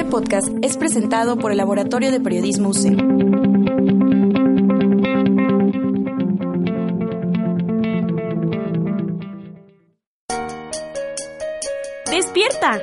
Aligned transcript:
Este 0.00 0.10
podcast 0.10 0.48
es 0.62 0.78
presentado 0.78 1.36
por 1.36 1.52
el 1.52 1.58
Laboratorio 1.58 2.10
de 2.10 2.20
Periodismo 2.20 2.70
UC. 2.70 2.84
¡Despierta! 12.10 12.80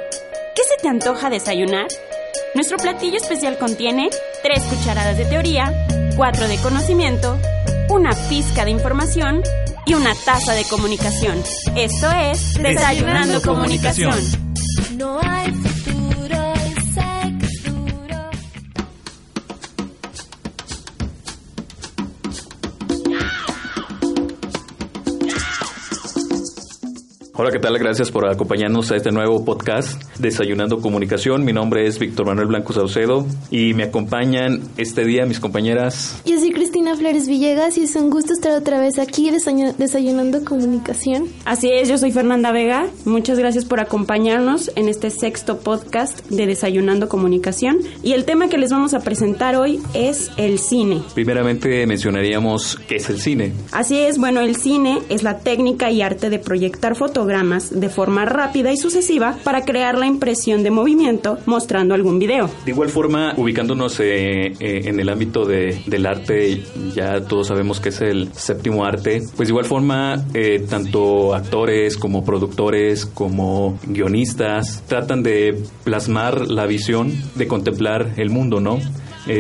¿Qué 0.56 0.62
se 0.62 0.78
te 0.80 0.90
antoja 0.90 1.32
desayunar? 1.32 1.88
Nuestro 2.54 2.78
platillo 2.78 3.18
especial 3.18 3.58
contiene 3.58 4.12
tres 4.44 4.64
cucharadas 4.66 5.18
de 5.18 5.26
teoría, 5.26 5.74
cuatro 6.16 6.48
de 6.48 6.58
conocimiento, 6.58 7.36
una 7.90 8.12
pizca 8.30 8.64
de 8.64 8.70
información 8.70 9.42
y 9.88 9.96
una 9.96 10.14
taza 10.24 10.54
de 10.54 10.66
comunicación. 10.66 11.42
Esto 11.76 12.12
es 12.12 12.54
Desayunando, 12.62 13.42
Comunicación. 13.42 14.14
No 14.98 15.20
hay 15.22 15.52
Hola, 27.40 27.52
¿qué 27.52 27.60
tal? 27.60 27.78
Gracias 27.78 28.10
por 28.10 28.28
acompañarnos 28.28 28.90
a 28.90 28.96
este 28.96 29.12
nuevo 29.12 29.46
podcast 29.46 30.02
Desayunando 30.18 30.80
Comunicación. 30.82 31.46
Mi 31.46 31.54
nombre 31.54 31.86
es 31.86 32.00
Víctor 32.00 32.26
Manuel 32.26 32.48
Blanco 32.48 32.74
Saucedo 32.74 33.28
y 33.52 33.76
me 33.76 33.84
acompañan 33.84 34.64
este 34.76 35.06
día 35.06 35.24
mis 35.28 35.40
compañeras. 35.40 36.20
Cristina 36.88 37.10
Flores 37.10 37.28
Villegas 37.28 37.78
y 37.78 37.84
es 37.84 37.96
un 37.98 38.10
gusto 38.10 38.32
estar 38.32 38.54
otra 38.54 38.80
vez 38.80 38.98
aquí 38.98 39.30
Desayunando 39.30 40.46
Comunicación. 40.46 41.28
Así 41.44 41.70
es, 41.70 41.90
yo 41.90 41.98
soy 41.98 42.14
Fernanda 42.14 42.54
Vega. 42.54 42.88
Muchas 43.04 43.38
gracias 43.38 43.66
por 43.66 43.82
acompañarnos 43.82 44.72
en 44.76 44.88
este 44.88 45.10
sexto 45.10 45.60
podcast 45.60 46.26
de 46.30 46.46
Desayunando 46.46 47.10
Comunicación. 47.10 47.80
Y 48.04 48.14
el 48.14 48.24
tema 48.24 48.48
que 48.48 48.58
les 48.58 48.72
vamos 48.72 48.94
a 48.94 49.02
presentar 49.02 49.58
hoy 49.58 49.82
es 49.94 50.32
el 50.38 50.60
cine. 50.60 51.02
Primeramente 51.14 51.86
mencionaríamos 51.88 52.80
qué 52.88 52.96
es 52.98 53.10
el 53.10 53.20
cine. 53.20 53.52
Así 53.74 53.98
es, 53.98 54.18
bueno, 54.18 54.40
el 54.40 54.56
cine 54.56 55.00
es 55.10 55.24
la 55.24 55.40
técnica 55.40 55.92
y 55.92 56.02
arte 56.02 56.30
de 56.30 56.40
proyectar 56.40 56.96
fotos 56.96 57.28
de 57.28 57.90
forma 57.90 58.24
rápida 58.26 58.72
y 58.72 58.78
sucesiva 58.78 59.38
para 59.44 59.66
crear 59.66 59.98
la 59.98 60.06
impresión 60.06 60.64
de 60.64 60.72
movimiento 60.72 61.38
mostrando 61.46 61.96
algún 61.96 62.20
video. 62.20 62.50
De 62.64 62.72
igual 62.72 62.90
forma, 62.90 63.34
ubicándonos 63.36 64.00
eh, 64.00 64.54
eh, 64.60 64.82
en 64.86 65.00
el 65.00 65.10
ámbito 65.10 65.44
de, 65.44 65.82
del 65.86 66.06
arte, 66.06 66.62
ya 66.94 67.22
todos 67.22 67.48
sabemos 67.48 67.80
que 67.80 67.90
es 67.90 68.02
el 68.02 68.34
séptimo 68.34 68.86
arte, 68.86 69.22
pues 69.36 69.48
de 69.48 69.52
igual 69.52 69.66
forma, 69.66 70.26
eh, 70.34 70.66
tanto 70.70 71.34
actores 71.34 71.98
como 71.98 72.24
productores 72.24 73.06
como 73.06 73.80
guionistas 73.86 74.84
tratan 74.88 75.24
de 75.24 75.62
plasmar 75.84 76.48
la 76.48 76.66
visión 76.66 77.14
de 77.36 77.48
contemplar 77.48 78.14
el 78.18 78.30
mundo, 78.30 78.60
¿no? 78.60 78.80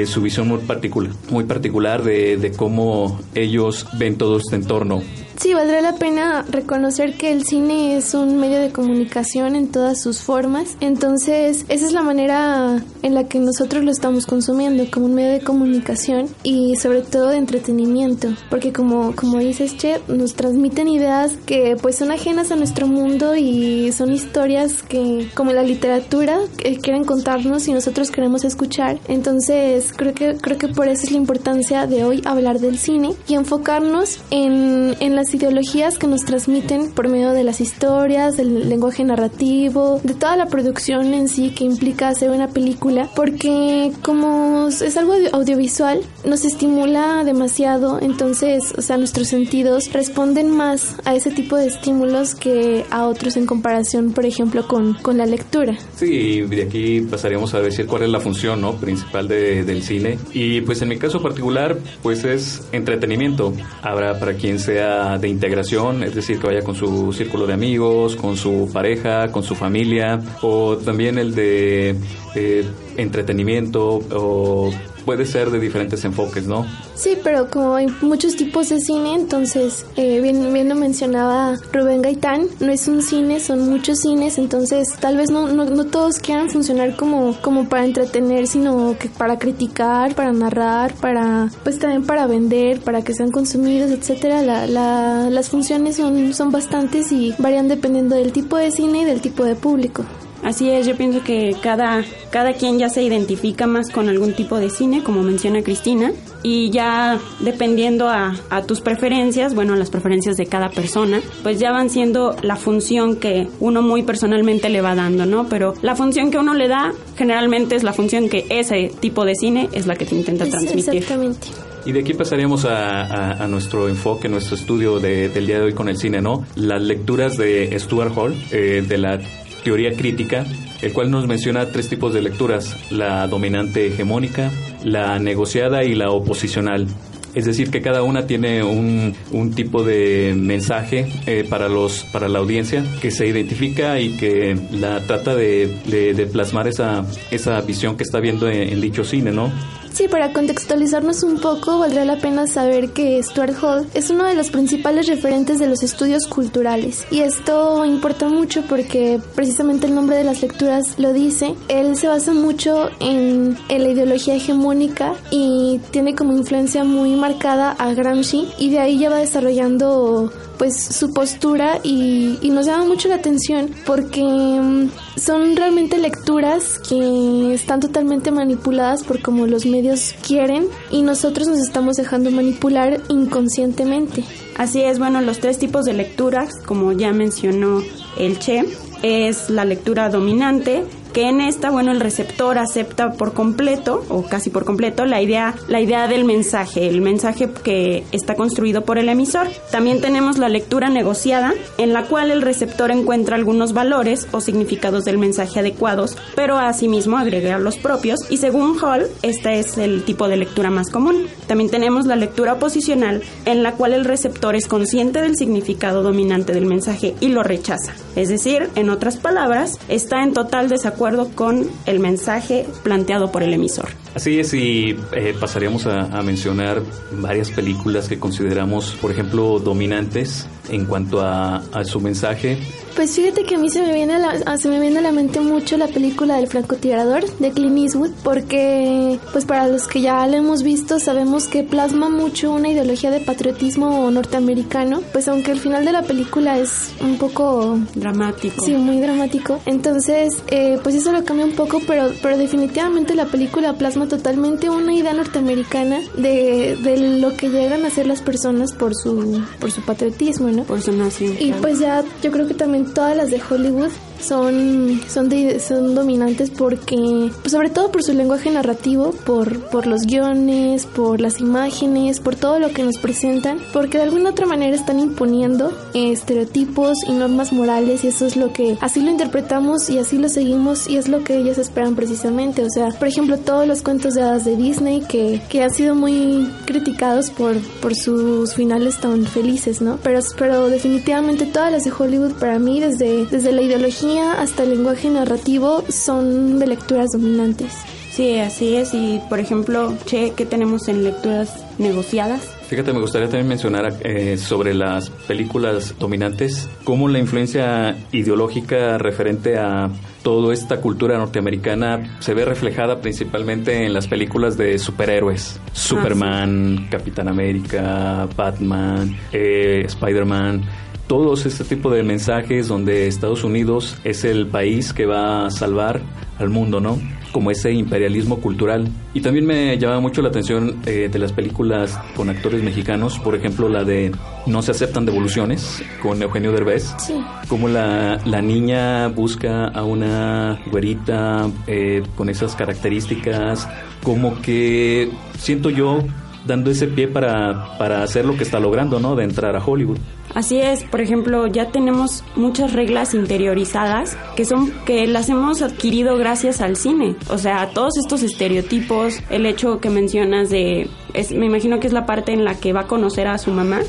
su 0.05 0.21
visión 0.21 0.49
muy 0.49 0.57
particular, 0.57 1.13
muy 1.29 1.45
particular 1.45 2.03
de, 2.03 2.35
de 2.35 2.51
cómo 2.51 3.21
ellos 3.35 3.87
ven 3.97 4.17
todo 4.17 4.35
este 4.35 4.57
entorno. 4.57 5.01
Sí, 5.37 5.53
valdrá 5.53 5.81
la 5.81 5.93
pena 5.93 6.43
reconocer 6.49 7.15
que 7.15 7.31
el 7.31 7.45
cine 7.45 7.95
es 7.95 8.15
un 8.15 8.37
medio 8.37 8.59
de 8.59 8.71
comunicación 8.71 9.55
en 9.55 9.67
todas 9.67 10.01
sus 10.01 10.19
formas. 10.19 10.75
Entonces, 10.81 11.63
esa 11.69 11.85
es 11.85 11.93
la 11.93 12.01
manera 12.01 12.83
en 13.03 13.13
la 13.13 13.25
que 13.25 13.39
nosotros 13.39 13.83
lo 13.83 13.91
estamos 13.91 14.25
consumiendo, 14.25 14.83
como 14.89 15.05
un 15.05 15.13
medio 15.13 15.33
de 15.33 15.41
comunicación 15.41 16.27
y 16.41 16.75
sobre 16.77 17.03
todo 17.03 17.29
de 17.29 17.37
entretenimiento. 17.37 18.29
Porque 18.49 18.73
como, 18.73 19.15
como 19.15 19.37
dices, 19.37 19.77
Che, 19.77 20.01
nos 20.07 20.33
transmiten 20.33 20.87
ideas 20.87 21.37
que 21.45 21.77
pues 21.79 21.97
son 21.97 22.09
ajenas 22.09 22.51
a 22.51 22.55
nuestro 22.55 22.87
mundo 22.87 23.35
y 23.35 23.91
son 23.91 24.11
historias 24.11 24.81
que, 24.81 25.29
como 25.35 25.51
la 25.53 25.61
literatura, 25.61 26.39
quieren 26.81 27.03
contarnos 27.03 27.67
y 27.67 27.73
nosotros 27.73 28.09
queremos 28.09 28.43
escuchar. 28.43 28.99
Entonces, 29.07 29.93
creo 29.95 30.15
que, 30.15 30.35
creo 30.37 30.57
que 30.57 30.67
por 30.67 30.87
eso 30.87 31.03
es 31.03 31.11
la 31.11 31.17
importancia 31.17 31.85
de 31.85 32.05
hoy 32.05 32.23
hablar 32.25 32.59
del 32.59 32.79
cine 32.79 33.13
y 33.27 33.35
enfocarnos 33.35 34.19
en, 34.31 34.95
en 34.99 35.15
las 35.15 35.26
ideologías 35.33 35.97
que 35.97 36.07
nos 36.07 36.25
transmiten 36.25 36.91
por 36.91 37.07
medio 37.07 37.31
de 37.31 37.43
las 37.43 37.61
historias, 37.61 38.37
del 38.37 38.69
lenguaje 38.69 39.03
narrativo, 39.03 39.99
de 40.03 40.13
toda 40.13 40.35
la 40.35 40.47
producción 40.47 41.13
en 41.13 41.27
sí 41.27 41.51
que 41.51 41.63
implica 41.63 42.09
hacer 42.09 42.29
una 42.29 42.47
película, 42.47 43.09
porque 43.15 43.91
como 44.01 44.67
es 44.67 44.97
algo 44.97 45.13
audiovisual, 45.33 46.01
nos 46.25 46.45
estimula 46.45 47.23
demasiado, 47.23 47.99
entonces, 48.01 48.73
o 48.77 48.81
sea, 48.81 48.97
nuestros 48.97 49.27
sentidos 49.27 49.91
responden 49.93 50.49
más 50.49 50.95
a 51.05 51.15
ese 51.15 51.31
tipo 51.31 51.55
de 51.55 51.67
estímulos 51.67 52.35
que 52.35 52.85
a 52.89 53.07
otros 53.07 53.37
en 53.37 53.45
comparación, 53.45 54.11
por 54.11 54.25
ejemplo, 54.25 54.67
con, 54.67 54.93
con 54.95 55.17
la 55.17 55.25
lectura. 55.25 55.77
Sí, 55.95 56.41
de 56.41 56.63
aquí 56.63 57.01
pasaríamos 57.01 57.53
a 57.53 57.61
decir 57.61 57.85
cuál 57.85 58.03
es 58.03 58.09
la 58.09 58.19
función 58.19 58.61
¿no? 58.61 58.75
principal 58.75 59.27
de, 59.27 59.63
del 59.63 59.83
cine. 59.83 60.17
Y 60.33 60.61
pues 60.61 60.81
en 60.81 60.89
mi 60.89 60.97
caso 60.97 61.21
particular, 61.21 61.77
pues 62.01 62.23
es 62.23 62.67
entretenimiento. 62.71 63.53
Habrá 63.81 64.19
para 64.19 64.33
quien 64.33 64.59
sea 64.59 65.16
de 65.17 65.29
integración, 65.29 66.03
es 66.03 66.15
decir, 66.15 66.39
que 66.39 66.47
vaya 66.47 66.61
con 66.61 66.75
su 66.75 67.11
círculo 67.13 67.47
de 67.47 67.53
amigos, 67.53 68.15
con 68.15 68.37
su 68.37 68.69
pareja, 68.71 69.31
con 69.31 69.43
su 69.43 69.55
familia, 69.55 70.19
o 70.41 70.77
también 70.77 71.17
el 71.17 71.33
de 71.35 71.95
eh, 72.35 72.65
entretenimiento 72.97 73.99
o 74.11 74.71
puede 75.07 75.25
ser 75.25 75.51
de 75.51 75.59
diferentes 75.61 76.03
enfoques, 76.03 76.47
¿no? 76.47 76.65
Sí, 76.93 77.17
pero 77.23 77.49
como 77.49 77.75
hay 77.75 77.87
muchos 78.01 78.35
tipos 78.35 78.67
de 78.67 78.81
cine, 78.81 79.15
entonces, 79.15 79.85
eh, 79.95 80.19
bien, 80.19 80.53
bien 80.53 80.67
lo 80.67 80.75
mencionaba 80.75 81.55
Rubén 81.71 82.01
Gaitán, 82.01 82.47
no 82.59 82.73
es 82.73 82.89
un 82.89 83.01
cine, 83.01 83.39
son 83.39 83.69
muchos 83.69 83.99
cines, 83.99 84.37
entonces 84.37 84.97
tal 84.99 85.15
vez 85.15 85.31
no, 85.31 85.47
no, 85.47 85.85
todos 85.85 86.19
quieran 86.19 86.49
funcionar 86.49 86.97
como, 86.97 87.37
como 87.41 87.69
para 87.69 87.85
entretener, 87.85 88.47
sino 88.47 88.97
que 88.99 89.07
para 89.07 89.39
criticar, 89.39 90.13
para 90.13 90.33
narrar, 90.33 90.93
para, 90.95 91.49
pues 91.63 91.79
también 91.79 92.05
para 92.05 92.27
vender, 92.27 92.81
para 92.81 93.01
que 93.01 93.13
sean 93.13 93.31
consumidos, 93.31 93.91
etcétera. 93.91 94.41
La, 94.41 94.67
la, 94.67 95.29
las 95.29 95.47
funciones 95.47 95.95
son, 95.95 96.33
son 96.33 96.51
bastantes 96.51 97.13
y 97.13 97.33
varían 97.37 97.69
dependiendo 97.69 98.17
del 98.17 98.33
tipo 98.33 98.57
de 98.57 98.71
cine 98.71 99.03
y 99.03 99.05
del 99.05 99.21
tipo 99.21 99.45
de 99.45 99.55
público. 99.55 100.03
Así 100.43 100.69
es, 100.69 100.87
yo 100.87 100.95
pienso 100.95 101.23
que 101.23 101.55
cada, 101.61 102.03
cada 102.29 102.53
quien 102.53 102.79
ya 102.79 102.89
se 102.89 103.03
identifica 103.03 103.67
más 103.67 103.89
con 103.89 104.09
algún 104.09 104.33
tipo 104.33 104.57
de 104.57 104.69
cine, 104.69 105.03
como 105.03 105.23
menciona 105.23 105.61
Cristina, 105.61 106.11
y 106.43 106.69
ya 106.69 107.19
dependiendo 107.39 108.07
a, 108.07 108.35
a, 108.49 108.61
tus 108.63 108.81
preferencias, 108.81 109.55
bueno, 109.55 109.75
las 109.75 109.89
preferencias 109.89 110.37
de 110.37 110.45
cada 110.45 110.69
persona, 110.69 111.21
pues 111.43 111.59
ya 111.59 111.71
van 111.71 111.89
siendo 111.89 112.35
la 112.41 112.55
función 112.55 113.17
que 113.17 113.47
uno 113.59 113.81
muy 113.81 114.03
personalmente 114.03 114.69
le 114.69 114.81
va 114.81 114.95
dando, 114.95 115.25
¿no? 115.25 115.47
Pero 115.49 115.73
la 115.81 115.95
función 115.95 116.31
que 116.31 116.37
uno 116.37 116.53
le 116.53 116.67
da 116.67 116.93
generalmente 117.17 117.75
es 117.75 117.83
la 117.83 117.93
función 117.93 118.29
que 118.29 118.45
ese 118.49 118.91
tipo 118.99 119.25
de 119.25 119.35
cine 119.35 119.69
es 119.73 119.87
la 119.87 119.95
que 119.95 120.05
te 120.05 120.15
intenta 120.15 120.45
transmitir. 120.45 120.95
Exactamente. 120.95 121.47
Y 121.85 121.93
de 121.93 122.01
aquí 122.01 122.13
pasaríamos 122.13 122.65
a, 122.65 123.41
a, 123.41 123.47
nuestro 123.47 123.87
enfoque, 123.87 124.27
nuestro 124.27 124.57
estudio 124.57 124.99
de, 124.99 125.29
del 125.29 125.47
día 125.47 125.57
de 125.57 125.65
hoy 125.65 125.73
con 125.73 125.87
el 125.87 125.97
cine, 125.97 126.21
¿no? 126.21 126.45
Las 126.55 126.81
lecturas 126.81 127.37
de 127.37 127.73
Stuart 127.79 128.11
Hall, 128.13 128.35
eh, 128.51 128.83
de 128.85 128.97
la 128.97 129.21
teoría 129.67 129.91
crítica, 129.97 130.45
el 130.81 130.93
cual 130.93 131.11
nos 131.11 131.27
menciona 131.27 131.65
tres 131.65 131.89
tipos 131.89 132.13
de 132.13 132.21
lecturas, 132.21 132.89
la 132.89 133.27
dominante 133.27 133.87
hegemónica, 133.87 134.49
la 134.81 135.19
negociada 135.19 135.83
y 135.83 135.93
la 135.93 136.09
oposicional. 136.09 136.87
Es 137.37 137.45
decir, 137.45 137.69
que 137.69 137.83
cada 137.83 138.01
una 138.01 138.25
tiene 138.25 138.63
un, 138.63 139.13
un 139.31 139.53
tipo 139.53 139.83
de 139.83 140.33
mensaje 140.35 141.05
eh, 141.27 141.45
para, 141.47 141.69
los, 141.69 142.03
para 142.05 142.27
la 142.27 142.39
audiencia 142.39 142.83
que 142.99 143.11
se 143.11 143.27
identifica 143.27 143.99
y 143.99 144.17
que 144.17 144.57
la 144.71 145.01
trata 145.01 145.35
de, 145.35 145.67
de, 145.85 146.25
plasmar 146.25 146.67
esa, 146.67 147.05
esa 147.29 147.61
visión 147.61 147.95
que 147.95 148.01
está 148.01 148.19
viendo 148.19 148.49
en, 148.49 148.81
dicho 148.81 149.03
cine, 149.03 149.31
¿no? 149.31 149.51
Sí, 149.93 150.07
para 150.07 150.31
contextualizarnos 150.31 151.23
un 151.23 151.39
poco, 151.39 151.79
valdría 151.79 152.05
la 152.05 152.17
pena 152.17 152.45
saber 152.45 152.89
que 152.89 153.21
Stuart 153.23 153.55
Hall 153.63 153.87
es 153.95 154.11
uno 154.11 154.25
de 154.25 154.35
los 154.35 154.51
principales 154.51 155.07
referentes 155.07 155.57
de 155.57 155.65
los 155.65 155.81
estudios 155.81 156.27
culturales. 156.27 157.07
Y 157.09 157.21
esto 157.21 157.83
importa 157.83 158.29
mucho 158.29 158.61
porque 158.69 159.19
precisamente 159.33 159.87
el 159.87 159.95
nombre 159.95 160.15
de 160.15 160.23
las 160.23 160.43
lecturas 160.43 160.99
lo 160.99 161.13
dice. 161.13 161.55
Él 161.67 161.95
se 161.95 162.07
basa 162.07 162.33
mucho 162.33 162.89
en, 162.99 163.57
en 163.69 163.83
la 163.83 163.89
ideología 163.89 164.35
hegemónica 164.35 165.15
y 165.31 165.79
tiene 165.89 166.13
como 166.13 166.33
influencia 166.33 166.83
muy 166.83 167.15
marcada 167.15 167.26
a 167.27 167.93
Gramsci 167.93 168.47
y 168.57 168.69
de 168.69 168.79
ahí 168.79 168.99
ya 168.99 169.09
va 169.09 169.17
desarrollando 169.17 170.31
pues 170.57 170.81
su 170.81 171.13
postura 171.13 171.79
y, 171.83 172.37
y, 172.41 172.49
nos 172.49 172.65
llama 172.65 172.85
mucho 172.85 173.09
la 173.09 173.15
atención 173.15 173.69
porque 173.85 174.21
mm, 174.23 174.89
son 175.17 175.55
realmente 175.55 175.97
lecturas 175.97 176.79
que 176.79 177.53
están 177.53 177.79
totalmente 177.79 178.31
manipuladas 178.31 179.03
por 179.03 179.21
como 179.21 179.45
los 179.45 179.65
medios 179.65 180.15
quieren 180.25 180.67
y 180.89 181.03
nosotros 181.03 181.47
nos 181.47 181.59
estamos 181.59 181.97
dejando 181.97 182.31
manipular 182.31 183.01
inconscientemente. 183.09 184.23
Así 184.57 184.81
es, 184.81 184.97
bueno, 184.97 185.21
los 185.21 185.39
tres 185.39 185.59
tipos 185.59 185.85
de 185.85 185.93
lecturas, 185.93 186.55
como 186.65 186.91
ya 186.93 187.11
mencionó 187.11 187.83
el 188.17 188.39
Che, 188.39 188.65
es 189.03 189.49
la 189.49 189.65
lectura 189.65 190.09
dominante, 190.09 190.83
que 191.17 191.23
en 191.23 191.41
esta, 191.41 191.71
bueno, 191.71 191.91
el 191.91 191.99
receptor 191.99 192.59
acepta 192.59 193.13
por 193.13 193.33
completo 193.33 194.05
o 194.07 194.21
casi 194.21 194.51
por 194.51 194.65
completo 194.65 195.03
la 195.03 195.19
idea, 195.19 195.55
la 195.67 195.81
idea 195.81 196.07
del 196.07 196.25
mensaje, 196.25 196.87
el 196.87 197.01
mensaje 197.01 197.49
que 197.63 198.03
está 198.11 198.35
construido 198.35 198.85
por 198.85 198.99
el 198.99 199.09
emisor. 199.09 199.47
También 199.71 199.99
tenemos 199.99 200.37
la 200.37 200.47
lectura 200.47 200.89
negociada, 200.89 201.55
en 201.79 201.91
la 201.91 202.03
cual 202.03 202.29
el 202.29 202.43
receptor 202.43 202.91
encuentra 202.91 203.35
algunos 203.35 203.73
valores 203.73 204.27
o 204.31 204.41
significados 204.41 205.05
del 205.05 205.17
mensaje 205.17 205.59
adecuados, 205.59 206.15
pero 206.35 206.59
asimismo 206.59 207.17
agrega 207.17 207.57
los 207.57 207.77
propios 207.77 208.19
y 208.29 208.37
según 208.37 208.77
Hall, 208.77 209.07
este 209.23 209.57
es 209.57 209.79
el 209.79 210.03
tipo 210.03 210.27
de 210.27 210.37
lectura 210.37 210.69
más 210.69 210.91
común. 210.91 211.25
También 211.47 211.71
tenemos 211.71 212.05
la 212.05 212.15
lectura 212.15 212.59
posicional, 212.59 213.23
en 213.45 213.63
la 213.63 213.71
cual 213.71 213.93
el 213.93 214.05
receptor 214.05 214.55
es 214.55 214.67
consciente 214.67 215.21
del 215.21 215.35
significado 215.35 216.03
dominante 216.03 216.53
del 216.53 216.67
mensaje 216.67 217.15
y 217.21 217.29
lo 217.29 217.41
rechaza. 217.41 217.95
Es 218.15 218.29
decir, 218.29 218.69
en 218.75 218.91
otras 218.91 219.17
palabras, 219.17 219.79
está 219.89 220.21
en 220.21 220.33
total 220.33 220.69
desacuerdo 220.69 221.06
con 221.35 221.67
el 221.85 221.99
mensaje 221.99 222.65
planteado 222.83 223.31
por 223.31 223.43
el 223.43 223.53
emisor. 223.53 223.89
Así 224.15 224.39
es, 224.39 224.53
y 224.53 224.95
eh, 225.13 225.35
pasaríamos 225.39 225.85
a, 225.85 226.21
mencionar 226.21 226.81
varias 227.11 227.51
películas 227.51 228.09
que 228.09 228.19
consideramos, 228.19 228.97
por 229.01 229.11
ejemplo, 229.11 229.59
dominantes 229.59 230.47
en 230.69 230.85
cuanto 230.85 231.21
a, 231.21 231.57
a 231.57 231.83
su 231.85 232.01
mensaje 232.01 232.57
pues 232.97 233.11
fíjate 233.11 233.43
que 233.43 233.53
a 233.53 233.59
mí 233.59 233.69
se 233.69 233.83
me 233.83 233.93
viene 233.93 234.15
a 234.15 234.17
la, 234.17 234.57
se 234.57 234.67
me 234.67 234.79
viene 234.79 234.97
a 234.97 235.01
la 235.03 235.11
mente 235.11 235.39
mucho 235.39 235.77
la 235.77 235.87
película 235.87 236.37
del 236.37 236.47
francotirador 236.47 237.29
de 237.37 237.51
Clint 237.51 237.77
Eastwood 237.77 238.09
porque 238.23 239.19
pues 239.31 239.45
para 239.45 239.67
los 239.67 239.87
que 239.87 240.01
ya 240.01 240.25
la 240.25 240.37
hemos 240.37 240.63
visto 240.63 240.99
sabemos 240.99 241.47
que 241.47 241.61
plasma 241.61 242.09
mucho 242.09 242.51
una 242.51 242.69
ideología 242.69 243.11
de 243.11 243.19
patriotismo 243.19 244.09
norteamericano 244.09 245.03
pues 245.13 245.27
aunque 245.27 245.51
el 245.51 245.59
final 245.59 245.85
de 245.85 245.91
la 245.91 246.01
película 246.01 246.57
es 246.57 246.91
un 246.99 247.19
poco 247.19 247.77
dramático. 247.93 248.65
Sí 248.65 248.73
muy 248.73 248.99
dramático. 248.99 249.61
Entonces 249.67 250.33
eh, 250.47 250.79
pues 250.81 250.95
eso 250.95 251.11
lo 251.11 251.23
cambia 251.23 251.45
un 251.45 251.55
poco 251.55 251.79
pero 251.85 252.11
pero 252.23 252.35
definitivamente 252.35 253.13
la 253.13 253.25
película 253.25 253.73
plasma 253.73 254.07
totalmente 254.07 254.71
una 254.71 254.95
idea 254.95 255.13
norteamericana 255.13 255.99
de, 256.17 256.75
de 256.81 257.19
lo 257.19 257.37
que 257.37 257.49
llegan 257.49 257.85
a 257.85 257.91
ser 257.91 258.07
las 258.07 258.23
personas 258.23 258.73
por 258.73 258.95
su 258.95 259.43
por 259.59 259.69
su 259.69 259.81
patriotismo 259.81 260.47
no 260.47 260.63
por 260.63 260.81
su 260.81 260.93
nación 260.93 261.35
y 261.39 261.51
pues 261.51 261.77
ya 261.77 262.03
yo 262.23 262.31
creo 262.31 262.47
que 262.47 262.55
también 262.55 262.86
todas 262.93 263.15
las 263.15 263.29
de 263.29 263.41
Hollywood 263.41 263.91
son, 264.19 265.01
son, 265.07 265.29
son 265.59 265.95
dominantes 265.95 266.49
porque, 266.49 267.29
pues 267.41 267.51
sobre 267.51 267.69
todo 267.69 267.91
por 267.91 268.03
su 268.03 268.13
lenguaje 268.13 268.49
narrativo, 268.51 269.11
por, 269.25 269.59
por 269.69 269.87
los 269.87 270.03
guiones, 270.03 270.85
por 270.85 271.21
las 271.21 271.39
imágenes, 271.39 272.19
por 272.19 272.35
todo 272.35 272.59
lo 272.59 272.69
que 272.69 272.83
nos 272.83 272.97
presentan, 272.97 273.59
porque 273.73 273.97
de 273.97 274.03
alguna 274.03 274.31
otra 274.31 274.45
manera 274.45 274.75
están 274.75 274.99
imponiendo 274.99 275.71
estereotipos 275.93 276.97
y 277.07 277.13
normas 277.13 277.53
morales 277.53 278.03
y 278.03 278.07
eso 278.07 278.25
es 278.25 278.35
lo 278.35 278.53
que 278.53 278.77
así 278.81 279.01
lo 279.01 279.11
interpretamos 279.11 279.89
y 279.89 279.99
así 279.99 280.17
lo 280.17 280.29
seguimos 280.29 280.89
y 280.89 280.97
es 280.97 281.07
lo 281.07 281.23
que 281.23 281.37
ellos 281.37 281.57
esperan 281.57 281.95
precisamente. 281.95 282.63
O 282.63 282.69
sea, 282.69 282.89
por 282.89 283.07
ejemplo, 283.07 283.37
todos 283.37 283.67
los 283.67 283.81
cuentos 283.81 284.13
de 284.13 284.21
hadas 284.21 284.45
de 284.45 284.55
Disney 284.55 285.01
que, 285.01 285.41
que 285.49 285.63
han 285.63 285.73
sido 285.73 285.95
muy 285.95 286.47
criticados 286.65 287.29
por, 287.29 287.57
por 287.81 287.95
sus 287.95 288.53
finales 288.53 288.99
tan 288.99 289.25
felices, 289.25 289.81
¿no? 289.81 289.97
Pero, 290.03 290.19
pero 290.37 290.69
definitivamente 290.69 291.45
todas 291.45 291.71
las 291.71 291.83
de 291.83 291.91
Hollywood 291.91 292.33
para 292.33 292.59
mí, 292.59 292.79
desde, 292.79 293.25
desde 293.25 293.51
la 293.51 293.61
ideología 293.61 294.06
hasta 294.15 294.63
el 294.63 294.69
lenguaje 294.69 295.09
narrativo 295.09 295.83
son 295.89 296.59
de 296.59 296.67
lecturas 296.67 297.11
dominantes. 297.11 297.73
Sí, 298.11 298.39
así 298.39 298.75
es. 298.75 298.93
Y 298.93 299.21
por 299.29 299.39
ejemplo, 299.39 299.93
Che, 300.05 300.33
¿qué 300.35 300.45
tenemos 300.45 300.87
en 300.87 301.03
lecturas 301.03 301.63
negociadas? 301.77 302.57
Fíjate, 302.67 302.91
me 302.91 302.99
gustaría 302.99 303.27
también 303.27 303.47
mencionar 303.47 303.93
eh, 304.01 304.37
sobre 304.37 304.73
las 304.73 305.09
películas 305.09 305.95
dominantes, 305.99 306.67
cómo 306.83 307.07
la 307.07 307.19
influencia 307.19 307.95
ideológica 308.11 308.97
referente 308.97 309.57
a 309.57 309.89
toda 310.21 310.53
esta 310.53 310.81
cultura 310.81 311.17
norteamericana 311.17 312.17
se 312.19 312.33
ve 312.33 312.43
reflejada 312.43 312.99
principalmente 312.99 313.85
en 313.85 313.93
las 313.93 314.07
películas 314.07 314.57
de 314.57 314.77
superhéroes. 314.79 315.61
Ah, 315.63 315.69
Superman, 315.71 316.87
Capitán 316.91 317.29
América, 317.29 318.27
Batman, 318.35 319.15
eh, 319.31 319.83
Spider-Man 319.85 320.63
todos 321.07 321.45
este 321.45 321.63
tipo 321.63 321.89
de 321.89 322.03
mensajes 322.03 322.67
donde 322.67 323.07
Estados 323.07 323.43
Unidos 323.43 323.97
es 324.03 324.25
el 324.25 324.47
país 324.47 324.93
que 324.93 325.05
va 325.05 325.45
a 325.45 325.51
salvar 325.51 326.01
al 326.37 326.49
mundo, 326.49 326.79
¿no? 326.79 326.99
Como 327.31 327.49
ese 327.49 327.71
imperialismo 327.71 328.39
cultural. 328.39 328.87
Y 329.13 329.21
también 329.21 329.45
me 329.45 329.77
llama 329.77 329.99
mucho 329.99 330.21
la 330.21 330.29
atención 330.29 330.81
eh, 330.85 331.09
de 331.11 331.19
las 331.19 331.31
películas 331.31 331.99
con 332.15 332.29
actores 332.29 332.61
mexicanos, 332.61 333.19
por 333.19 333.35
ejemplo 333.35 333.69
la 333.69 333.83
de 333.83 334.11
No 334.45 334.61
se 334.61 334.71
aceptan 334.71 335.05
devoluciones 335.05 335.81
con 336.01 336.21
Eugenio 336.21 336.51
Derbez. 336.51 336.93
Sí. 336.99 337.13
Como 337.47 337.67
la, 337.67 338.19
la 338.25 338.41
niña 338.41 339.07
busca 339.07 339.67
a 339.67 339.83
una 339.83 340.59
güerita 340.71 341.49
eh, 341.67 342.03
con 342.15 342.29
esas 342.29 342.55
características, 342.55 343.67
como 344.03 344.41
que 344.41 345.09
siento 345.37 345.69
yo 345.69 346.03
dando 346.47 346.71
ese 346.71 346.87
pie 346.87 347.07
para, 347.07 347.77
para 347.77 348.03
hacer 348.03 348.25
lo 348.25 348.35
que 348.37 348.43
está 348.43 348.59
logrando, 348.59 348.99
¿no? 348.99 349.15
De 349.15 349.23
entrar 349.23 349.55
a 349.55 349.63
Hollywood. 349.63 349.97
Así 350.33 350.59
es, 350.59 350.83
por 350.83 351.01
ejemplo, 351.01 351.47
ya 351.47 351.71
tenemos 351.71 352.23
muchas 352.35 352.73
reglas 352.73 353.13
interiorizadas 353.13 354.17
que 354.35 354.45
son 354.45 354.71
que 354.85 355.07
las 355.07 355.29
hemos 355.29 355.61
adquirido 355.61 356.17
gracias 356.17 356.61
al 356.61 356.75
cine. 356.75 357.15
O 357.29 357.37
sea, 357.37 357.69
todos 357.73 357.97
estos 357.97 358.23
estereotipos, 358.23 359.19
el 359.29 359.45
hecho 359.45 359.79
que 359.79 359.89
mencionas 359.89 360.49
de 360.49 360.89
es, 361.13 361.31
me 361.31 361.45
imagino 361.45 361.79
que 361.79 361.87
es 361.87 361.93
la 361.93 362.05
parte 362.05 362.33
en 362.33 362.45
la 362.45 362.55
que 362.55 362.73
va 362.73 362.81
a 362.81 362.87
conocer 362.87 363.27
a 363.27 363.37
su 363.37 363.51
mamá 363.51 363.79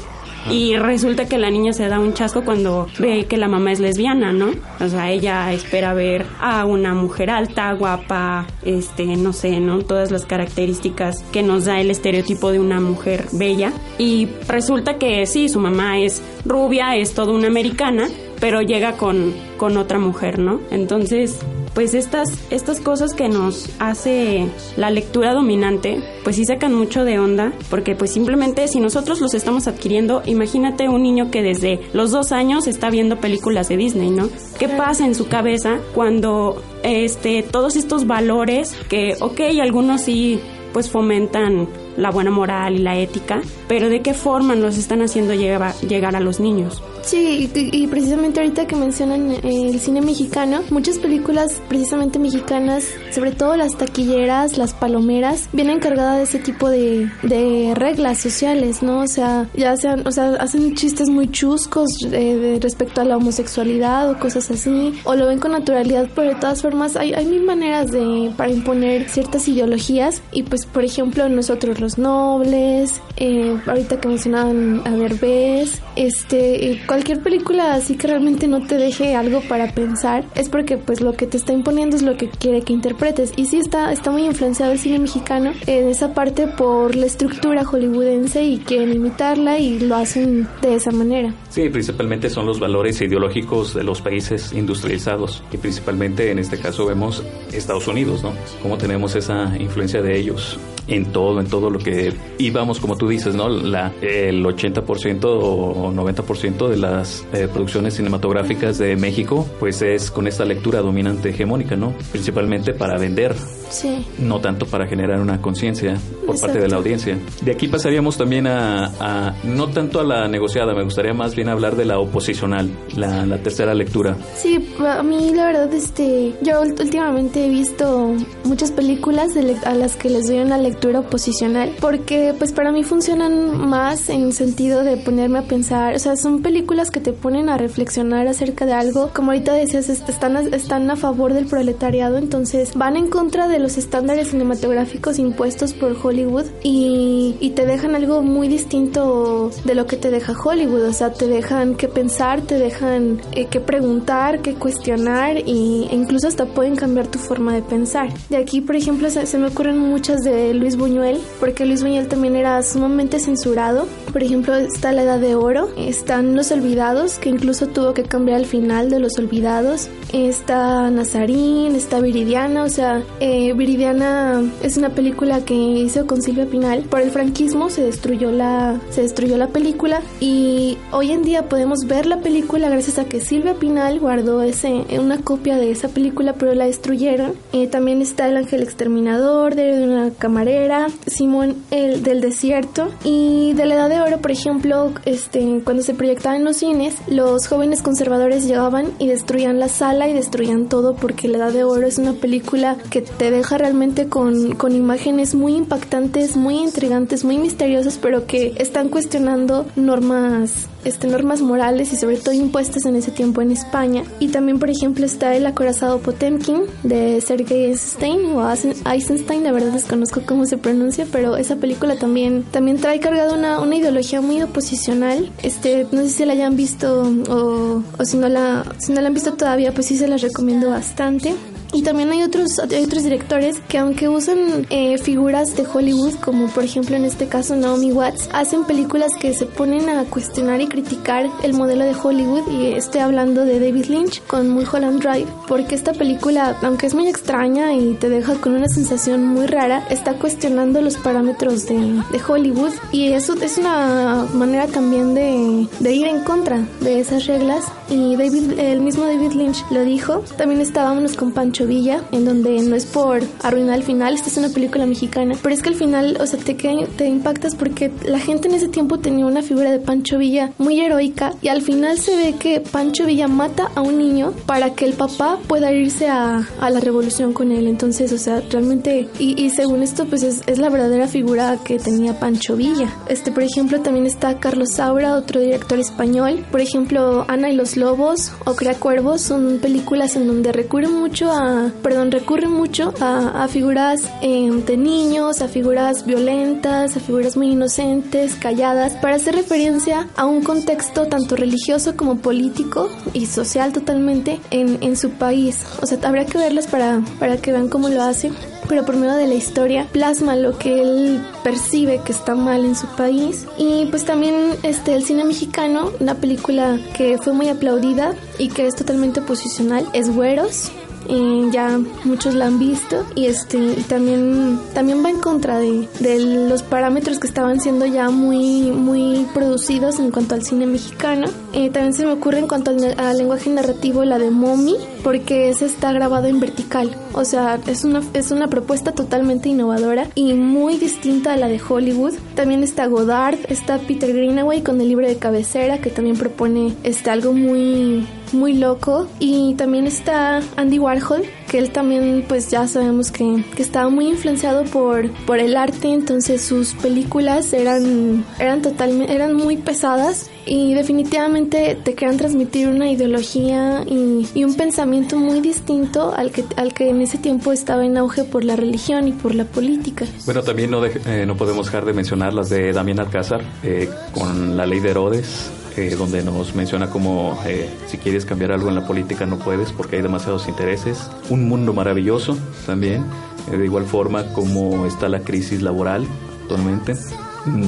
y 0.50 0.76
resulta 0.76 1.26
que 1.26 1.38
la 1.38 1.50
niña 1.50 1.72
se 1.72 1.88
da 1.88 2.00
un 2.00 2.14
chasco 2.14 2.44
cuando 2.44 2.86
ve 2.98 3.26
que 3.26 3.36
la 3.36 3.48
mamá 3.48 3.72
es 3.72 3.80
lesbiana, 3.80 4.32
¿no? 4.32 4.50
O 4.80 4.88
sea, 4.88 5.10
ella 5.10 5.52
espera 5.52 5.94
ver 5.94 6.26
a 6.40 6.64
una 6.64 6.94
mujer 6.94 7.30
alta, 7.30 7.72
guapa, 7.72 8.46
este, 8.62 9.04
no 9.16 9.32
sé, 9.32 9.60
¿no? 9.60 9.80
Todas 9.80 10.10
las 10.10 10.24
características 10.24 11.22
que 11.32 11.42
nos 11.42 11.66
da 11.66 11.80
el 11.80 11.90
estereotipo 11.90 12.50
de 12.50 12.60
una 12.60 12.80
mujer 12.80 13.26
bella. 13.32 13.72
Y 13.98 14.28
resulta 14.46 14.98
que 14.98 15.26
sí, 15.26 15.48
su 15.48 15.60
mamá 15.60 15.98
es 15.98 16.22
rubia, 16.44 16.96
es 16.96 17.14
toda 17.14 17.32
una 17.32 17.48
americana, 17.48 18.08
pero 18.40 18.62
llega 18.62 18.92
con, 18.92 19.34
con 19.56 19.76
otra 19.76 19.98
mujer, 19.98 20.38
¿no? 20.38 20.60
Entonces, 20.70 21.40
pues 21.78 21.94
estas, 21.94 22.36
estas 22.50 22.80
cosas 22.80 23.14
que 23.14 23.28
nos 23.28 23.70
hace 23.78 24.48
la 24.76 24.90
lectura 24.90 25.32
dominante, 25.32 26.02
pues 26.24 26.34
sí 26.34 26.44
sacan 26.44 26.74
mucho 26.74 27.04
de 27.04 27.20
onda, 27.20 27.52
porque 27.70 27.94
pues 27.94 28.10
simplemente 28.10 28.66
si 28.66 28.80
nosotros 28.80 29.20
los 29.20 29.32
estamos 29.32 29.68
adquiriendo, 29.68 30.22
imagínate 30.26 30.88
un 30.88 31.04
niño 31.04 31.30
que 31.30 31.40
desde 31.40 31.78
los 31.92 32.10
dos 32.10 32.32
años 32.32 32.66
está 32.66 32.90
viendo 32.90 33.20
películas 33.20 33.68
de 33.68 33.76
Disney, 33.76 34.10
¿no? 34.10 34.28
¿Qué 34.58 34.68
pasa 34.68 35.06
en 35.06 35.14
su 35.14 35.28
cabeza 35.28 35.78
cuando 35.94 36.60
este, 36.82 37.44
todos 37.44 37.76
estos 37.76 38.08
valores 38.08 38.74
que, 38.88 39.14
ok, 39.20 39.40
algunos 39.62 40.00
sí 40.00 40.40
pues 40.72 40.90
fomentan 40.90 41.68
la 41.98 42.10
buena 42.10 42.30
moral 42.30 42.76
y 42.76 42.78
la 42.78 42.96
ética, 42.96 43.42
pero 43.66 43.88
de 43.90 44.00
qué 44.00 44.14
forma 44.14 44.54
los 44.54 44.78
están 44.78 45.02
haciendo 45.02 45.34
llegar, 45.34 45.74
llegar 45.80 46.16
a 46.16 46.20
los 46.20 46.40
niños. 46.40 46.82
Sí, 47.02 47.50
y, 47.54 47.86
precisamente 47.86 48.40
ahorita 48.40 48.66
que 48.66 48.76
mencionan 48.76 49.30
eh, 49.30 49.40
el 49.42 49.80
cine 49.80 50.02
mexicano, 50.02 50.60
muchas 50.70 50.98
películas 50.98 51.60
precisamente 51.68 52.18
mexicanas, 52.18 52.84
sobre 53.10 53.32
todo 53.32 53.56
las 53.56 53.76
taquilleras, 53.78 54.58
las 54.58 54.74
palomeras, 54.74 55.48
vienen 55.52 55.80
cargadas 55.80 56.18
de 56.18 56.22
ese 56.24 56.38
tipo 56.38 56.68
de, 56.68 57.10
de 57.22 57.72
reglas 57.74 58.18
sociales, 58.18 58.82
¿no? 58.82 59.00
O 59.00 59.06
sea, 59.06 59.48
ya 59.54 59.76
sean, 59.76 60.06
o 60.06 60.12
sea, 60.12 60.34
hacen 60.34 60.74
chistes 60.74 61.08
muy 61.08 61.30
chuscos 61.30 61.88
eh, 62.12 62.58
respecto 62.60 63.00
a 63.00 63.04
la 63.04 63.16
homosexualidad 63.16 64.10
o 64.10 64.18
cosas 64.18 64.50
así, 64.50 64.92
o 65.04 65.14
lo 65.14 65.26
ven 65.26 65.38
con 65.38 65.52
naturalidad, 65.52 66.08
pero 66.14 66.34
de 66.34 66.36
todas 66.36 66.60
formas 66.60 66.94
hay, 66.96 67.14
hay 67.14 67.24
mil 67.24 67.42
maneras 67.42 67.90
de, 67.90 68.32
para 68.36 68.50
imponer 68.50 69.08
ciertas 69.08 69.48
ideologías 69.48 70.20
y 70.30 70.42
pues, 70.42 70.66
por 70.66 70.84
ejemplo, 70.84 71.26
nosotros 71.30 71.80
los 71.80 71.87
nobles, 71.96 73.00
eh, 73.16 73.56
ahorita 73.66 74.00
que 74.00 74.08
mencionaban 74.08 74.82
a 74.84 74.90
Derbez, 74.90 75.80
este, 75.96 76.80
cualquier 76.86 77.22
película 77.22 77.74
así 77.74 77.96
que 77.96 78.08
realmente 78.08 78.48
no 78.48 78.66
te 78.66 78.76
deje 78.76 79.14
algo 79.14 79.40
para 79.42 79.72
pensar 79.72 80.24
es 80.34 80.48
porque 80.48 80.76
pues 80.76 81.00
lo 81.00 81.14
que 81.14 81.26
te 81.26 81.36
está 81.36 81.52
imponiendo 81.52 81.96
es 81.96 82.02
lo 82.02 82.16
que 82.16 82.28
quiere 82.28 82.62
que 82.62 82.72
interpretes 82.72 83.32
y 83.36 83.46
sí 83.46 83.58
está 83.58 83.92
está 83.92 84.10
muy 84.10 84.24
influenciado 84.24 84.72
el 84.72 84.78
cine 84.78 84.98
mexicano 84.98 85.52
en 85.66 85.88
esa 85.88 86.14
parte 86.14 86.46
por 86.46 86.94
la 86.94 87.06
estructura 87.06 87.64
hollywoodense 87.64 88.44
y 88.44 88.58
quieren 88.58 88.92
imitarla 88.92 89.58
y 89.58 89.78
lo 89.78 89.96
hacen 89.96 90.48
de 90.62 90.74
esa 90.74 90.90
manera. 90.90 91.32
Sí, 91.50 91.68
principalmente 91.70 92.28
son 92.28 92.46
los 92.46 92.60
valores 92.60 93.00
ideológicos 93.00 93.74
de 93.74 93.82
los 93.82 94.02
países 94.02 94.52
industrializados 94.52 95.42
y 95.52 95.56
principalmente 95.56 96.30
en 96.30 96.38
este 96.38 96.58
caso 96.58 96.86
vemos 96.86 97.22
Estados 97.52 97.88
Unidos, 97.88 98.22
¿no? 98.22 98.32
Cómo 98.62 98.76
tenemos 98.76 99.14
esa 99.14 99.56
influencia 99.58 100.02
de 100.02 100.18
ellos 100.18 100.58
en 100.88 101.06
todo, 101.12 101.40
en 101.40 101.46
todo 101.46 101.70
lo 101.70 101.78
que 101.78 102.12
íbamos, 102.38 102.80
como 102.80 102.96
tú 102.96 103.08
dices, 103.08 103.34
¿no? 103.34 103.48
La, 103.48 103.92
el 104.00 104.44
80% 104.44 105.24
o 105.24 105.92
90% 105.92 106.68
de 106.68 106.76
las 106.76 107.26
eh, 107.32 107.48
producciones 107.52 107.94
cinematográficas 107.94 108.78
de 108.78 108.96
México, 108.96 109.46
pues 109.60 109.82
es 109.82 110.10
con 110.10 110.26
esta 110.26 110.44
lectura 110.44 110.80
dominante 110.80 111.30
hegemónica, 111.30 111.76
¿no? 111.76 111.94
Principalmente 112.10 112.72
para 112.72 112.98
vender. 112.98 113.34
Sí. 113.70 114.06
No 114.18 114.40
tanto 114.40 114.66
para 114.66 114.86
generar 114.86 115.20
una 115.20 115.42
conciencia 115.42 115.98
por 116.26 116.40
parte 116.40 116.58
de 116.58 116.68
la 116.68 116.76
audiencia. 116.76 117.18
De 117.42 117.52
aquí 117.52 117.68
pasaríamos 117.68 118.16
también 118.16 118.46
a, 118.46 118.86
a, 118.98 119.34
no 119.44 119.68
tanto 119.68 120.00
a 120.00 120.04
la 120.04 120.26
negociada, 120.26 120.74
me 120.74 120.84
gustaría 120.84 121.12
más 121.12 121.34
bien 121.38 121.48
hablar 121.48 121.76
de 121.76 121.84
la 121.84 122.00
oposicional, 122.00 122.68
la, 122.96 123.24
la 123.24 123.38
tercera 123.38 123.72
lectura. 123.72 124.16
Sí, 124.34 124.58
a 124.84 125.04
mí 125.04 125.32
la 125.32 125.46
verdad, 125.46 125.72
este, 125.72 126.34
yo 126.42 126.62
últimamente 126.62 127.46
he 127.46 127.48
visto 127.48 128.12
muchas 128.42 128.72
películas 128.72 129.30
a 129.64 129.74
las 129.74 129.94
que 129.94 130.10
les 130.10 130.26
doy 130.26 130.40
una 130.40 130.58
lectura 130.58 130.98
oposicional 130.98 131.70
porque 131.80 132.34
pues 132.36 132.50
para 132.50 132.72
mí 132.72 132.82
funcionan 132.82 133.56
más 133.68 134.08
en 134.08 134.32
sentido 134.32 134.82
de 134.82 134.96
ponerme 134.96 135.38
a 135.38 135.42
pensar, 135.42 135.94
o 135.94 135.98
sea, 136.00 136.16
son 136.16 136.42
películas 136.42 136.90
que 136.90 136.98
te 136.98 137.12
ponen 137.12 137.48
a 137.48 137.56
reflexionar 137.56 138.26
acerca 138.26 138.66
de 138.66 138.72
algo, 138.72 139.10
como 139.14 139.30
ahorita 139.30 139.52
decías, 139.52 139.88
están 139.88 140.36
están 140.52 140.90
a 140.90 140.96
favor 140.96 141.34
del 141.34 141.46
proletariado, 141.46 142.18
entonces 142.18 142.74
van 142.74 142.96
en 142.96 143.06
contra 143.06 143.46
de 143.46 143.60
los 143.60 143.78
estándares 143.78 144.30
cinematográficos 144.30 145.20
impuestos 145.20 145.72
por 145.72 145.96
Hollywood 146.02 146.46
y, 146.64 147.36
y 147.38 147.50
te 147.50 147.64
dejan 147.64 147.94
algo 147.94 148.22
muy 148.22 148.48
distinto 148.48 149.52
de 149.64 149.74
lo 149.76 149.86
que 149.86 149.96
te 149.96 150.10
deja 150.10 150.32
Hollywood, 150.32 150.82
o 150.82 150.92
sea, 150.92 151.12
te 151.12 151.27
dejan 151.28 151.74
que 151.74 151.88
pensar, 151.88 152.40
te 152.40 152.58
dejan 152.58 153.20
eh, 153.32 153.46
que 153.46 153.60
preguntar, 153.60 154.40
que 154.40 154.54
cuestionar 154.54 155.38
y, 155.38 155.88
e 155.90 155.94
incluso 155.94 156.28
hasta 156.28 156.46
pueden 156.46 156.76
cambiar 156.76 157.06
tu 157.06 157.18
forma 157.18 157.54
de 157.54 157.62
pensar. 157.62 158.12
De 158.28 158.36
aquí, 158.36 158.60
por 158.60 158.76
ejemplo, 158.76 159.10
se, 159.10 159.26
se 159.26 159.38
me 159.38 159.48
ocurren 159.48 159.78
muchas 159.78 160.20
de 160.20 160.54
Luis 160.54 160.76
Buñuel, 160.76 161.20
porque 161.40 161.66
Luis 161.66 161.82
Buñuel 161.82 162.08
también 162.08 162.36
era 162.36 162.62
sumamente 162.62 163.18
censurado. 163.18 163.86
Por 164.12 164.22
ejemplo, 164.22 164.54
está 164.56 164.92
La 164.92 165.02
Edad 165.02 165.20
de 165.20 165.34
Oro, 165.34 165.68
están 165.76 166.36
Los 166.36 166.50
Olvidados, 166.50 167.18
que 167.18 167.28
incluso 167.28 167.66
tuvo 167.68 167.94
que 167.94 168.02
cambiar 168.02 168.38
al 168.38 168.46
final 168.46 168.90
de 168.90 169.00
Los 169.00 169.18
Olvidados, 169.18 169.88
está 170.12 170.90
Nazarín, 170.90 171.74
está 171.74 172.00
Viridiana, 172.00 172.64
o 172.64 172.68
sea, 172.68 173.02
eh, 173.20 173.52
Viridiana 173.52 174.42
es 174.62 174.76
una 174.76 174.90
película 174.90 175.44
que 175.44 175.54
hizo 175.54 176.06
con 176.06 176.22
Silvia 176.22 176.46
Pinal. 176.46 176.84
Por 176.84 177.00
el 177.00 177.10
franquismo 177.10 177.70
se 177.70 177.82
destruyó 177.82 178.30
la, 178.30 178.80
se 178.90 179.02
destruyó 179.02 179.36
la 179.36 179.48
película 179.48 180.00
y 180.20 180.78
hoy 180.92 181.12
en 181.18 181.24
día 181.24 181.48
podemos 181.48 181.80
ver 181.88 182.06
la 182.06 182.20
película 182.20 182.68
gracias 182.68 182.98
a 183.00 183.04
que 183.04 183.20
Silvia 183.20 183.54
Pinal 183.54 183.98
guardó 183.98 184.40
ese, 184.42 184.84
una 185.00 185.18
copia 185.18 185.56
de 185.56 185.72
esa 185.72 185.88
película, 185.88 186.34
pero 186.34 186.54
la 186.54 186.66
destruyeron. 186.66 187.32
Eh, 187.52 187.66
también 187.66 188.00
está 188.00 188.28
El 188.28 188.36
Ángel 188.36 188.62
Exterminador, 188.62 189.56
de 189.56 189.82
una 189.82 190.10
camarera, 190.12 190.86
Simón 191.08 191.56
el 191.72 192.04
del 192.04 192.20
Desierto 192.20 192.90
y 193.02 193.52
de 193.54 193.66
la 193.66 193.74
Edad 193.74 193.88
de 193.88 194.00
Oro, 194.00 194.18
por 194.18 194.30
ejemplo, 194.30 194.92
este, 195.06 195.60
cuando 195.64 195.82
se 195.82 195.94
proyectaba 195.94 196.36
en 196.36 196.44
los 196.44 196.58
cines, 196.58 196.94
los 197.08 197.48
jóvenes 197.48 197.82
conservadores 197.82 198.46
llegaban 198.46 198.92
y 199.00 199.08
destruían 199.08 199.58
la 199.58 199.68
sala 199.68 200.08
y 200.08 200.12
destruían 200.12 200.68
todo 200.68 200.94
porque 200.94 201.26
la 201.26 201.38
Edad 201.38 201.52
de 201.52 201.64
Oro 201.64 201.88
es 201.88 201.98
una 201.98 202.12
película 202.12 202.76
que 202.90 203.02
te 203.02 203.32
deja 203.32 203.58
realmente 203.58 204.08
con, 204.08 204.54
con 204.54 204.76
imágenes 204.76 205.34
muy 205.34 205.56
impactantes, 205.56 206.36
muy 206.36 206.58
intrigantes, 206.58 207.24
muy 207.24 207.38
misteriosas, 207.38 207.98
pero 208.00 208.26
que 208.26 208.54
están 208.58 208.88
cuestionando 208.88 209.66
normas 209.74 210.68
este, 210.84 211.06
normas 211.06 211.40
morales 211.40 211.92
y 211.92 211.96
sobre 211.96 212.16
todo 212.16 212.34
impuestas 212.34 212.84
en 212.86 212.96
ese 212.96 213.10
tiempo 213.10 213.42
en 213.42 213.50
España. 213.50 214.04
Y 214.18 214.28
también, 214.28 214.58
por 214.58 214.70
ejemplo, 214.70 215.04
está 215.04 215.34
El 215.34 215.46
acorazado 215.46 215.98
Potemkin 216.00 216.62
de 216.82 217.20
Sergei 217.20 217.66
Eisenstein 217.66 218.26
o 218.26 218.48
Eisenstein, 218.90 219.44
la 219.44 219.52
verdad 219.52 219.72
desconozco 219.72 220.22
cómo 220.24 220.46
se 220.46 220.58
pronuncia, 220.58 221.06
pero 221.10 221.36
esa 221.36 221.56
película 221.56 221.96
también, 221.96 222.44
también 222.50 222.78
trae 222.78 223.00
cargada 223.00 223.34
una, 223.34 223.60
una 223.60 223.76
ideología 223.76 224.20
muy 224.20 224.42
oposicional. 224.42 225.30
Este, 225.42 225.86
no 225.92 226.02
sé 226.02 226.08
si 226.10 226.24
la 226.24 226.32
hayan 226.32 226.56
visto 226.56 227.02
o, 227.28 227.82
o 227.98 228.04
si, 228.04 228.16
no 228.16 228.28
la, 228.28 228.64
si 228.78 228.92
no 228.92 229.00
la 229.00 229.08
han 229.08 229.14
visto 229.14 229.34
todavía, 229.34 229.72
pues 229.72 229.86
sí 229.86 229.96
se 229.96 230.08
las 230.08 230.22
recomiendo 230.22 230.70
bastante. 230.70 231.34
Y 231.72 231.82
también 231.82 232.10
hay 232.10 232.22
otros, 232.22 232.58
hay 232.58 232.84
otros 232.84 233.04
directores 233.04 233.58
que 233.68 233.78
aunque 233.78 234.08
usan 234.08 234.66
eh, 234.70 234.96
figuras 234.98 235.54
de 235.56 235.66
Hollywood, 235.70 236.14
como 236.14 236.48
por 236.48 236.64
ejemplo 236.64 236.96
en 236.96 237.04
este 237.04 237.26
caso 237.26 237.56
Naomi 237.56 237.92
Watts, 237.92 238.28
hacen 238.32 238.64
películas 238.64 239.12
que 239.20 239.34
se 239.34 239.44
ponen 239.44 239.88
a 239.90 240.04
cuestionar 240.04 240.60
y 240.60 240.66
criticar 240.66 241.26
el 241.42 241.52
modelo 241.52 241.84
de 241.84 241.94
Hollywood. 241.94 242.48
Y 242.50 242.72
estoy 242.72 243.02
hablando 243.02 243.44
de 243.44 243.60
David 243.60 243.86
Lynch 243.86 244.22
con 244.26 244.48
Mulholland 244.48 245.02
Drive, 245.02 245.26
porque 245.46 245.74
esta 245.74 245.92
película, 245.92 246.56
aunque 246.62 246.86
es 246.86 246.94
muy 246.94 247.06
extraña 247.06 247.74
y 247.74 247.94
te 247.94 248.08
deja 248.08 248.34
con 248.36 248.54
una 248.54 248.68
sensación 248.68 249.26
muy 249.26 249.46
rara, 249.46 249.86
está 249.90 250.14
cuestionando 250.14 250.80
los 250.80 250.96
parámetros 250.96 251.66
de, 251.66 252.02
de 252.10 252.20
Hollywood. 252.26 252.72
Y 252.92 253.12
eso 253.12 253.34
es 253.42 253.58
una 253.58 254.26
manera 254.32 254.66
también 254.68 255.14
de, 255.14 255.66
de 255.80 255.94
ir 255.94 256.06
en 256.06 256.24
contra 256.24 256.66
de 256.80 257.00
esas 257.00 257.26
reglas. 257.26 257.64
Y 257.90 258.16
David, 258.16 258.58
el 258.58 258.80
mismo 258.80 259.04
David 259.04 259.32
Lynch 259.32 259.64
lo 259.70 259.84
dijo. 259.84 260.24
También 260.36 260.60
estábamos 260.60 261.14
con 261.14 261.32
Pancho 261.32 261.57
Villa, 261.66 262.02
en 262.12 262.24
donde 262.24 262.60
no 262.62 262.76
es 262.76 262.86
por 262.86 263.20
arruinar 263.42 263.76
el 263.76 263.82
final, 263.82 264.14
esta 264.14 264.28
es 264.28 264.36
una 264.36 264.48
película 264.48 264.86
mexicana, 264.86 265.34
pero 265.42 265.54
es 265.54 265.62
que 265.62 265.70
al 265.70 265.74
final, 265.74 266.18
o 266.20 266.26
sea, 266.26 266.38
te, 266.38 266.54
te 266.54 267.06
impactas 267.06 267.54
porque 267.54 267.90
la 268.04 268.18
gente 268.18 268.48
en 268.48 268.54
ese 268.54 268.68
tiempo 268.68 268.98
tenía 268.98 269.26
una 269.26 269.42
figura 269.42 269.70
de 269.70 269.78
Pancho 269.78 270.18
Villa 270.18 270.52
muy 270.58 270.80
heroica 270.80 271.32
y 271.42 271.48
al 271.48 271.62
final 271.62 271.98
se 271.98 272.16
ve 272.16 272.34
que 272.38 272.60
Pancho 272.60 273.06
Villa 273.06 273.28
mata 273.28 273.70
a 273.74 273.80
un 273.80 273.98
niño 273.98 274.32
para 274.46 274.74
que 274.74 274.84
el 274.84 274.94
papá 274.94 275.38
pueda 275.46 275.72
irse 275.72 276.08
a, 276.08 276.46
a 276.60 276.70
la 276.70 276.80
revolución 276.80 277.32
con 277.32 277.52
él. 277.52 277.66
Entonces, 277.66 278.12
o 278.12 278.18
sea, 278.18 278.42
realmente, 278.50 279.08
y, 279.18 279.40
y 279.42 279.50
según 279.50 279.82
esto, 279.82 280.06
pues 280.06 280.22
es, 280.22 280.42
es, 280.46 280.58
la 280.58 280.70
verdadera 280.70 281.08
figura 281.08 281.58
que 281.64 281.78
tenía 281.78 282.18
Pancho 282.18 282.56
Villa. 282.56 282.92
Este, 283.08 283.32
por 283.32 283.42
ejemplo, 283.42 283.80
también 283.80 284.06
está 284.06 284.38
Carlos 284.38 284.72
Saura, 284.72 285.14
otro 285.14 285.40
director 285.40 285.78
español. 285.78 286.44
Por 286.50 286.60
ejemplo, 286.60 287.24
Ana 287.28 287.50
y 287.50 287.56
los 287.56 287.76
Lobos 287.76 288.32
o 288.44 288.54
Crea 288.54 288.74
Cuervos 288.74 289.22
son 289.22 289.58
películas 289.60 290.16
en 290.16 290.26
donde 290.26 290.52
recurren 290.52 290.92
mucho 290.92 291.30
a 291.30 291.47
perdón, 291.82 292.10
recurre 292.10 292.48
mucho 292.48 292.92
a, 293.00 293.46
figuras 293.48 294.02
eh, 294.22 294.50
de 294.66 294.76
niños, 294.76 295.40
a 295.40 295.48
figuras 295.48 296.04
violentas, 296.04 296.96
a 296.96 297.00
figuras 297.00 297.36
muy 297.36 297.52
inocentes, 297.52 298.34
calladas, 298.34 298.94
para 298.96 299.16
hacer 299.16 299.34
referencia 299.34 300.08
a 300.16 300.26
un 300.26 300.42
contexto 300.42 301.06
tanto 301.06 301.36
religioso 301.36 301.96
como 301.96 302.18
político 302.18 302.88
y 303.12 303.26
social 303.26 303.72
totalmente 303.72 304.40
en, 304.50 304.82
en 304.82 304.96
su 304.96 305.10
país. 305.10 305.64
O 305.82 305.86
sea, 305.86 305.98
habría 306.04 306.26
que 306.26 306.38
verlas 306.38 306.66
para, 306.66 307.00
para 307.18 307.36
que 307.36 307.52
vean 307.52 307.68
cómo 307.68 307.88
lo 307.88 308.02
hace 308.02 308.30
pero 308.68 308.84
por 308.84 308.96
medio 308.96 309.14
de 309.14 309.26
la 309.26 309.34
historia 309.34 309.86
plasma 309.90 310.36
lo 310.36 310.58
que 310.58 310.80
él 310.80 311.24
percibe 311.42 312.00
que 312.04 312.12
está 312.12 312.34
mal 312.34 312.64
en 312.64 312.76
su 312.76 312.86
país 312.88 313.46
y 313.56 313.86
pues 313.86 314.04
también 314.04 314.34
este 314.62 314.94
el 314.94 315.04
cine 315.04 315.24
mexicano 315.24 315.90
una 316.00 316.14
película 316.16 316.78
que 316.94 317.18
fue 317.18 317.32
muy 317.32 317.48
aplaudida 317.48 318.14
y 318.38 318.48
que 318.48 318.66
es 318.66 318.76
totalmente 318.76 319.22
posicional 319.22 319.86
es 319.94 320.14
Güeros 320.14 320.70
y 321.06 321.50
ya 321.50 321.78
muchos 322.04 322.34
la 322.34 322.46
han 322.46 322.58
visto 322.58 323.04
y 323.14 323.26
este 323.26 323.74
también 323.88 324.58
también 324.74 325.04
va 325.04 325.10
en 325.10 325.20
contra 325.20 325.58
de, 325.58 325.88
de, 326.00 326.18
los 326.48 326.62
parámetros 326.62 327.18
que 327.18 327.26
estaban 327.26 327.60
siendo 327.60 327.86
ya 327.86 328.10
muy 328.10 328.70
muy 328.72 329.26
producidos 329.34 329.98
en 329.98 330.10
cuanto 330.10 330.34
al 330.34 330.42
cine 330.42 330.66
mexicano. 330.66 331.28
Eh, 331.52 331.70
también 331.70 331.94
se 331.94 332.04
me 332.04 332.12
ocurre 332.12 332.38
en 332.38 332.48
cuanto 332.48 332.70
al, 332.70 332.98
al, 332.98 333.16
lenguaje 333.16 333.50
narrativo 333.50 334.04
la 334.04 334.18
de 334.18 334.30
Mommy 334.30 334.76
porque 335.02 335.48
ese 335.48 335.66
está 335.66 335.92
grabado 335.92 336.26
en 336.26 336.40
vertical. 336.40 336.94
O 337.12 337.24
sea 337.24 337.58
es 337.66 337.84
una 337.84 338.02
es 338.14 338.30
una 338.30 338.48
propuesta 338.48 338.92
totalmente 338.92 339.48
innovadora 339.48 340.08
y 340.14 340.34
muy 340.34 340.76
distinta 340.76 341.32
a 341.32 341.36
la 341.36 341.48
de 341.48 341.60
Hollywood. 341.66 342.14
También 342.34 342.62
está 342.62 342.86
Godard 342.86 343.38
está 343.48 343.78
Peter 343.78 344.12
Greenaway 344.12 344.62
con 344.62 344.80
el 344.80 344.88
libro 344.88 345.06
de 345.06 345.16
cabecera 345.16 345.78
que 345.78 345.90
también 345.90 346.16
propone 346.16 346.74
este 346.84 347.10
algo 347.10 347.32
muy 347.32 348.06
muy 348.32 348.54
loco. 348.54 349.06
Y 349.18 349.54
también 349.54 349.86
está 349.86 350.40
Andy 350.56 350.78
Warhol 350.78 351.22
que 351.48 351.58
él 351.58 351.70
también 351.70 352.24
pues 352.28 352.50
ya 352.50 352.68
sabemos 352.68 353.10
que, 353.10 353.42
que, 353.56 353.62
estaba 353.62 353.88
muy 353.88 354.06
influenciado 354.08 354.64
por, 354.64 355.10
por 355.24 355.38
el 355.38 355.56
arte. 355.56 355.88
Entonces 355.88 356.42
sus 356.42 356.74
películas 356.74 357.52
eran 357.52 358.24
eran 358.38 358.62
totalmente 358.62 359.14
eran 359.14 359.34
muy 359.34 359.56
pesadas 359.56 360.30
y 360.48 360.74
definitivamente 360.74 361.78
te 361.82 361.94
querían 361.94 362.16
transmitir 362.16 362.68
una 362.68 362.90
ideología 362.90 363.84
y, 363.86 364.26
y, 364.34 364.44
un 364.44 364.54
pensamiento 364.54 365.16
muy 365.18 365.40
distinto 365.40 366.12
al 366.14 366.30
que, 366.30 366.44
al 366.56 366.72
que 366.72 366.88
en 366.88 367.02
ese 367.02 367.18
tiempo 367.18 367.52
estaba 367.52 367.84
en 367.84 367.96
auge 367.98 368.24
por 368.24 368.44
la 368.44 368.56
religión 368.56 369.08
y 369.08 369.12
por 369.12 369.34
la 369.34 369.44
política. 369.44 370.06
Bueno, 370.24 370.42
también 370.42 370.70
no, 370.70 370.84
eh, 370.84 371.24
no 371.26 371.36
podemos 371.36 371.66
dejar 371.66 371.84
de 371.84 371.92
mencionar 371.92 372.32
las 372.32 372.48
de 372.48 372.72
Damián 372.72 373.00
Alcázar 373.00 373.42
eh, 373.62 373.88
con 374.12 374.56
la 374.56 374.66
ley 374.66 374.80
de 374.80 374.90
Herodes, 374.90 375.50
eh, 375.78 375.94
donde 375.96 376.24
nos 376.24 376.56
menciona 376.56 376.90
como 376.90 377.38
eh, 377.46 377.70
si 377.86 377.98
quieres 377.98 378.24
cambiar 378.24 378.50
algo 378.50 378.68
en 378.68 378.74
la 378.74 378.84
política 378.84 379.26
no 379.26 379.38
puedes 379.38 379.70
porque 379.70 379.94
hay 379.94 380.02
demasiados 380.02 380.48
intereses. 380.48 381.08
Un 381.30 381.48
mundo 381.48 381.72
maravilloso 381.72 382.36
también, 382.66 383.04
eh, 383.52 383.56
de 383.56 383.64
igual 383.64 383.84
forma 383.84 384.24
como 384.32 384.86
está 384.86 385.08
la 385.08 385.20
crisis 385.20 385.62
laboral 385.62 386.04
actualmente. 386.42 386.96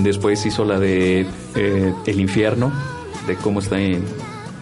Después 0.02 0.44
hizo 0.46 0.64
la 0.64 0.78
de 0.78 1.26
El 1.54 2.20
infierno, 2.20 2.72
de 3.26 3.36
cómo 3.36 3.60
está 3.60 3.78